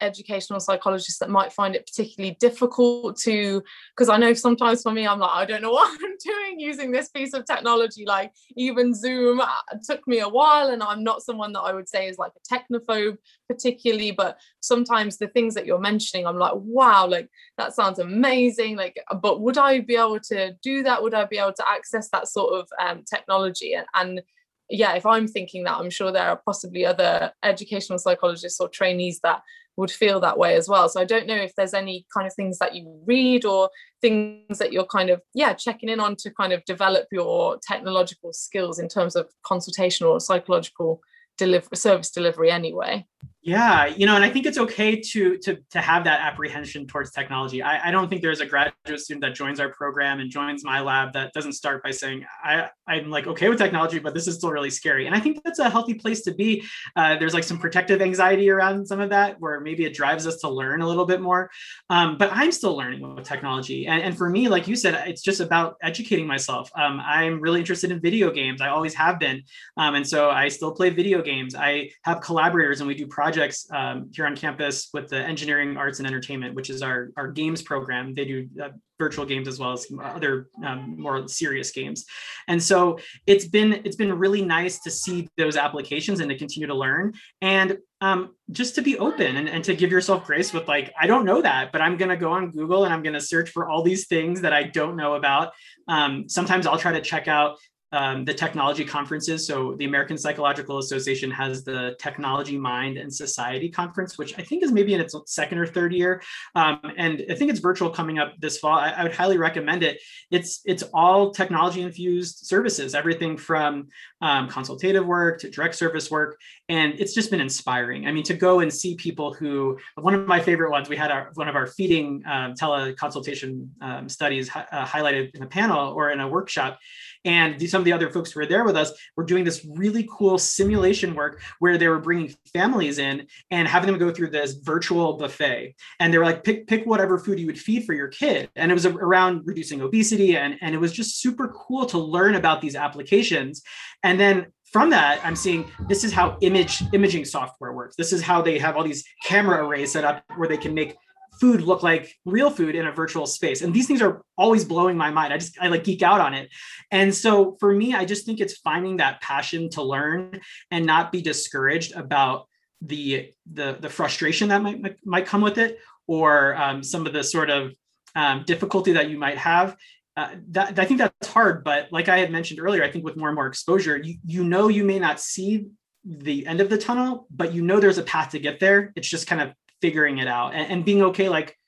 [0.00, 3.62] educational psychologists that might find it particularly difficult to
[3.94, 6.90] because i know sometimes for me i'm like i don't know what i'm doing using
[6.90, 8.04] this piece of technology.
[8.06, 9.48] Like even zoom uh,
[9.84, 12.54] took me a while and i'm not someone that i would say is like a
[12.54, 13.16] technophobe
[13.48, 17.28] particularly but sometimes the things that you're mentioning i'm like wow like
[17.58, 18.76] that sounds amazing.
[18.76, 21.02] Like but would i be able to do that?
[21.02, 23.74] Would i be able to access that sort of um, technology?
[23.74, 24.22] And, and
[24.68, 29.20] yeah, if I'm thinking that, I'm sure there are possibly other educational psychologists or trainees
[29.22, 29.42] that
[29.76, 30.88] would feel that way as well.
[30.88, 33.70] So I don't know if there's any kind of things that you read or
[34.00, 38.32] things that you're kind of yeah checking in on to kind of develop your technological
[38.32, 41.00] skills in terms of consultation or psychological
[41.38, 43.06] deliver service delivery anyway.
[43.46, 47.12] Yeah, you know, and I think it's okay to to to have that apprehension towards
[47.12, 47.62] technology.
[47.62, 50.80] I, I don't think there's a graduate student that joins our program and joins my
[50.80, 54.34] lab that doesn't start by saying, I, I'm like okay with technology, but this is
[54.34, 55.06] still really scary.
[55.06, 56.64] And I think that's a healthy place to be.
[56.96, 60.38] Uh, there's like some protective anxiety around some of that, where maybe it drives us
[60.38, 61.48] to learn a little bit more.
[61.88, 63.86] Um, but I'm still learning with technology.
[63.86, 66.68] And, and for me, like you said, it's just about educating myself.
[66.74, 68.60] Um, I'm really interested in video games.
[68.60, 69.44] I always have been.
[69.76, 71.54] Um, and so I still play video games.
[71.54, 75.76] I have collaborators and we do projects projects um, here on campus with the Engineering,
[75.76, 78.14] Arts, and Entertainment, which is our, our games program.
[78.14, 82.06] They do uh, virtual games as well as other um, more serious games.
[82.48, 86.66] And so it's been it's been really nice to see those applications and to continue
[86.66, 87.12] to learn
[87.42, 91.06] and um, just to be open and, and to give yourself grace with like, I
[91.06, 93.50] don't know that, but I'm going to go on Google and I'm going to search
[93.50, 95.52] for all these things that I don't know about.
[95.88, 97.58] Um, sometimes I'll try to check out
[97.92, 99.46] um, the technology conferences.
[99.46, 104.64] So the American Psychological Association has the Technology, Mind, and Society conference, which I think
[104.64, 106.22] is maybe in its second or third year,
[106.54, 108.78] um, and I think it's virtual coming up this fall.
[108.78, 110.00] I, I, would highly recommend it.
[110.30, 113.88] It's it's all technology infused services, everything from
[114.20, 118.06] um, consultative work to direct service work, and it's just been inspiring.
[118.06, 120.88] I mean, to go and see people who one of my favorite ones.
[120.88, 125.46] We had our one of our feeding um, teleconsultation um, studies uh, highlighted in a
[125.46, 126.78] panel or in a workshop
[127.26, 130.08] and some of the other folks who were there with us were doing this really
[130.10, 134.54] cool simulation work where they were bringing families in and having them go through this
[134.54, 135.74] virtual buffet.
[135.98, 138.48] And they were like, pick, pick whatever food you would feed for your kid.
[138.54, 140.36] And it was around reducing obesity.
[140.36, 143.62] And, and it was just super cool to learn about these applications.
[144.02, 148.20] And then from that i'm seeing this is how image imaging software works this is
[148.20, 150.96] how they have all these camera arrays set up where they can make
[151.40, 153.62] food look like real food in a virtual space.
[153.62, 155.32] And these things are always blowing my mind.
[155.32, 156.48] I just i like geek out on it.
[156.90, 161.12] And so for me i just think it's finding that passion to learn and not
[161.12, 162.46] be discouraged about
[162.80, 167.24] the the the frustration that might might come with it or um, some of the
[167.24, 167.74] sort of
[168.14, 169.76] um, difficulty that you might have.
[170.16, 173.16] Uh, that, I think that's hard, but like I had mentioned earlier, I think with
[173.16, 175.66] more and more exposure, you, you know you may not see
[176.04, 178.92] the end of the tunnel, but you know there's a path to get there.
[178.96, 181.58] It's just kind of figuring it out and, and being okay, like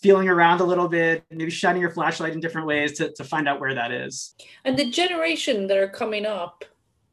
[0.00, 3.48] feeling around a little bit, maybe shining your flashlight in different ways to, to find
[3.48, 4.34] out where that is.
[4.64, 6.64] And the generation that are coming up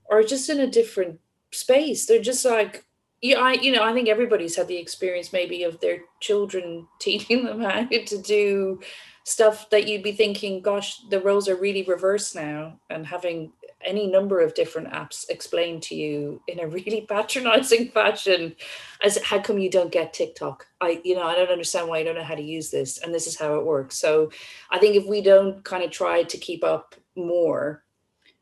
[0.10, 1.20] are just in a different
[1.51, 2.06] space.
[2.06, 2.86] They're just like,
[3.22, 7.45] yeah, I, you know, I think everybody's had the experience maybe of their children teaching
[7.45, 8.80] them how to do
[9.24, 13.51] stuff that you'd be thinking, gosh, the roles are really reversed now, and having
[13.86, 18.55] any number of different apps explained to you in a really patronizing fashion
[19.03, 20.67] as how come you don't get TikTok?
[20.81, 23.13] I, you know, I don't understand why you don't know how to use this, and
[23.13, 23.97] this is how it works.
[23.97, 24.31] So
[24.71, 27.86] I think if we don't kind of try to keep up more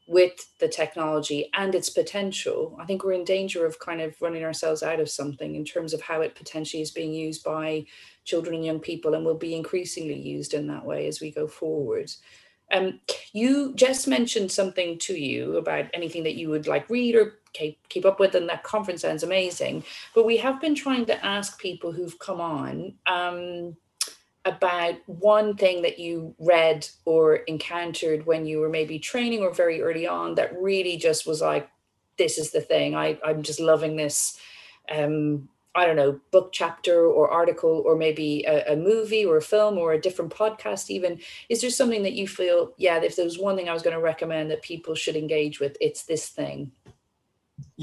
[0.07, 4.43] with the technology and its potential, I think we're in danger of kind of running
[4.43, 7.85] ourselves out of something in terms of how it potentially is being used by
[8.25, 11.47] children and young people and will be increasingly used in that way as we go
[11.47, 12.11] forward.
[12.71, 12.99] Um,
[13.33, 17.87] you just mentioned something to you about anything that you would like read or keep,
[17.89, 19.83] keep up with, and that conference sounds amazing.
[20.15, 23.75] But we have been trying to ask people who've come on um,
[24.45, 29.81] about one thing that you read or encountered when you were maybe training or very
[29.81, 31.69] early on that really just was like,
[32.17, 32.95] this is the thing.
[32.95, 34.39] I, I'm just loving this.
[34.91, 39.41] Um, I don't know, book chapter or article, or maybe a, a, movie or a
[39.41, 41.19] film or a different podcast, even.
[41.49, 43.95] Is there something that you feel, yeah, if there was one thing I was going
[43.95, 46.71] to recommend that people should engage with, it's this thing?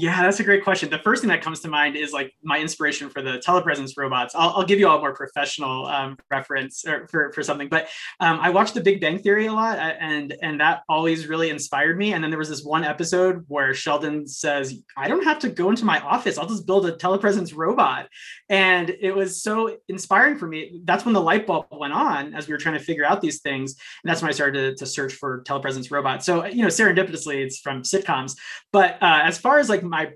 [0.01, 0.89] Yeah, that's a great question.
[0.89, 4.33] The first thing that comes to mind is like my inspiration for the telepresence robots.
[4.33, 7.87] I'll, I'll give you all a more professional um, reference for, for something, but
[8.19, 11.51] um, I watched The Big Bang Theory a lot, uh, and and that always really
[11.51, 12.13] inspired me.
[12.13, 15.69] And then there was this one episode where Sheldon says, "I don't have to go
[15.69, 16.39] into my office.
[16.39, 18.09] I'll just build a telepresence robot,"
[18.49, 20.81] and it was so inspiring for me.
[20.83, 23.41] That's when the light bulb went on as we were trying to figure out these
[23.41, 26.25] things, and that's when I started to, to search for telepresence robots.
[26.25, 28.35] So you know, serendipitously, it's from sitcoms,
[28.71, 30.13] but uh, as far as like my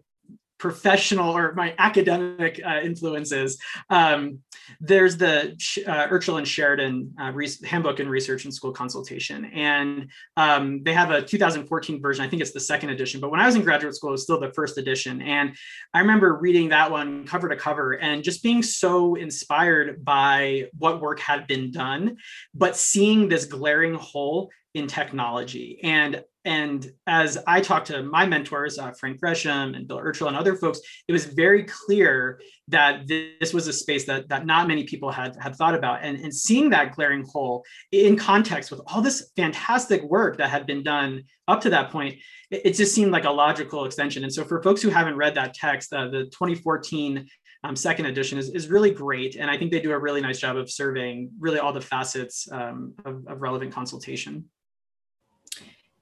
[0.57, 3.59] professional or my academic uh, influences.
[3.89, 4.39] Um,
[4.79, 5.51] there's the
[5.85, 7.31] uh, Erchul and Sheridan uh,
[7.65, 12.25] Handbook in Research and School Consultation, and um, they have a 2014 version.
[12.25, 14.23] I think it's the second edition, but when I was in graduate school, it was
[14.23, 15.21] still the first edition.
[15.21, 15.55] And
[15.93, 21.01] I remember reading that one cover to cover and just being so inspired by what
[21.01, 22.17] work had been done,
[22.53, 25.79] but seeing this glaring hole in technology.
[25.83, 30.37] And and as I talked to my mentors, uh, Frank Gresham and Bill Erchul and
[30.37, 34.83] other folks, it was very clear that this was a space that, that not many
[34.83, 36.03] people had, had thought about.
[36.03, 40.67] And, and seeing that glaring hole in context with all this fantastic work that had
[40.67, 42.15] been done up to that point,
[42.51, 44.23] it, it just seemed like a logical extension.
[44.23, 47.27] And so for folks who haven't read that text, uh, the 2014
[47.63, 49.35] um, second edition is, is really great.
[49.35, 52.47] And I think they do a really nice job of surveying really all the facets
[52.51, 54.45] um, of, of relevant consultation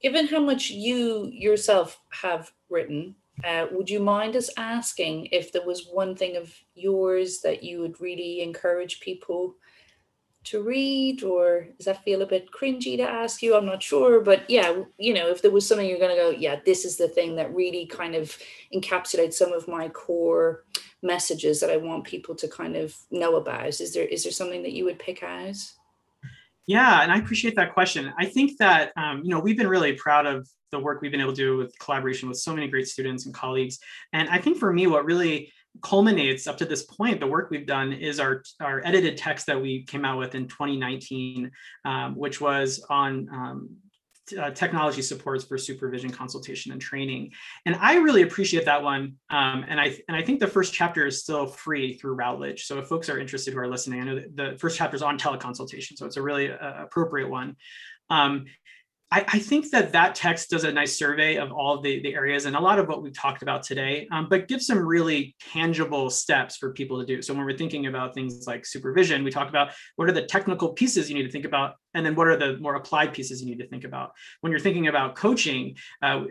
[0.04, 5.66] given how much you yourself have written, uh, would you mind us asking if there
[5.66, 9.56] was one thing of yours that you would really encourage people
[10.44, 13.56] to read, or does that feel a bit cringy to ask you?
[13.56, 16.30] I'm not sure, but yeah, you know, if there was something you're going to go,
[16.32, 18.38] yeah, this is the thing that really kind of
[18.76, 20.66] encapsulates some of my core
[21.02, 23.68] messages that I want people to kind of know about.
[23.68, 25.56] Is there is there something that you would pick out?
[26.66, 28.14] Yeah, and I appreciate that question.
[28.18, 31.22] I think that um, you know we've been really proud of the work we've been
[31.22, 33.80] able to do with collaboration with so many great students and colleagues.
[34.12, 35.52] And I think for me, what really
[35.82, 39.62] culminates up to this point, the work we've done is our our edited text that
[39.62, 41.52] we came out with in 2019,
[41.86, 43.70] um, which was on um,
[44.40, 47.32] uh, technology supports for supervision, consultation, and training.
[47.66, 49.16] And I really appreciate that one.
[49.30, 52.66] Um, and I and I think the first chapter is still free through Routledge.
[52.66, 55.18] So if folks are interested who are listening, I know the first chapter is on
[55.18, 57.56] teleconsultation, so it's a really uh, appropriate one.
[58.10, 58.46] Um,
[59.14, 62.46] I, I, think that that text does a nice survey of all the, the areas
[62.46, 66.10] and a lot of what we've talked about today, um, but gives some really tangible
[66.10, 67.22] steps for people to do.
[67.22, 70.70] So when we're thinking about things like supervision, we talk about what are the technical
[70.70, 73.48] pieces you need to think about and then what are the more applied pieces you
[73.48, 74.12] need to think about?
[74.42, 76.24] When you're thinking about coaching uh,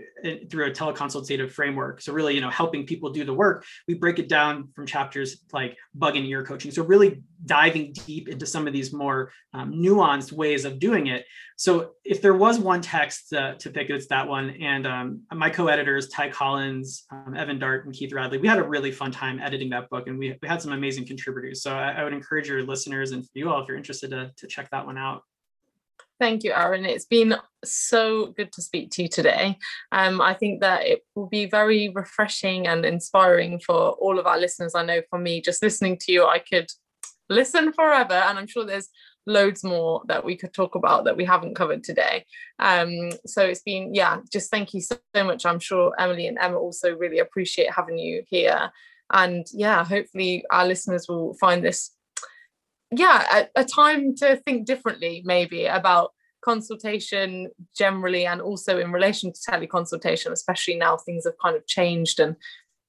[0.51, 4.19] through a teleconsultative framework so really you know helping people do the work we break
[4.19, 6.71] it down from chapters like bug in ear coaching.
[6.71, 11.25] So really diving deep into some of these more um, nuanced ways of doing it.
[11.57, 14.51] So if there was one text uh, to pick it's that one.
[14.61, 18.63] And um, my co-editors ty collins um, evan dart and keith radley we had a
[18.63, 21.63] really fun time editing that book and we, we had some amazing contributors.
[21.63, 24.47] So I, I would encourage your listeners and you all if you're interested to, to
[24.47, 25.23] check that one out
[26.23, 26.85] Thank you, Aaron.
[26.85, 29.59] It's been so good to speak to you today.
[29.91, 34.39] Um, I think that it will be very refreshing and inspiring for all of our
[34.39, 34.77] listeners.
[34.77, 36.71] I know for me, just listening to you, I could
[37.29, 38.89] listen forever, and I'm sure there's
[39.27, 42.25] loads more that we could talk about that we haven't covered today.
[42.61, 45.45] Um, so it's been, yeah, just thank you so, so much.
[45.45, 48.71] I'm sure Emily and Emma also really appreciate having you here.
[49.13, 51.91] And yeah, hopefully our listeners will find this
[52.93, 56.13] yeah a, a, time to think differently maybe about
[56.43, 62.21] consultation generally and also in relation to teleconsultation especially now things have kind of changed
[62.21, 62.37] and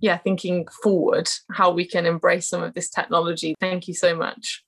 [0.03, 3.55] yeah thinking forward how we can embrace some of this technology.
[3.59, 4.63] Thank you so much.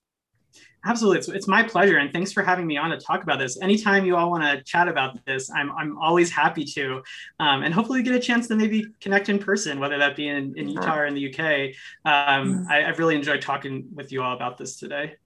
[0.84, 1.18] Absolutely.
[1.18, 3.60] It's, it's my pleasure and thanks for having me on to talk about this.
[3.60, 7.02] Anytime you all want to chat about this i'm, I'm always happy to
[7.40, 10.56] um, and hopefully get a chance to maybe connect in person whether that be in,
[10.56, 11.40] in utah or in the uk
[12.04, 15.16] um, I, i've really enjoyed talking with you all about this today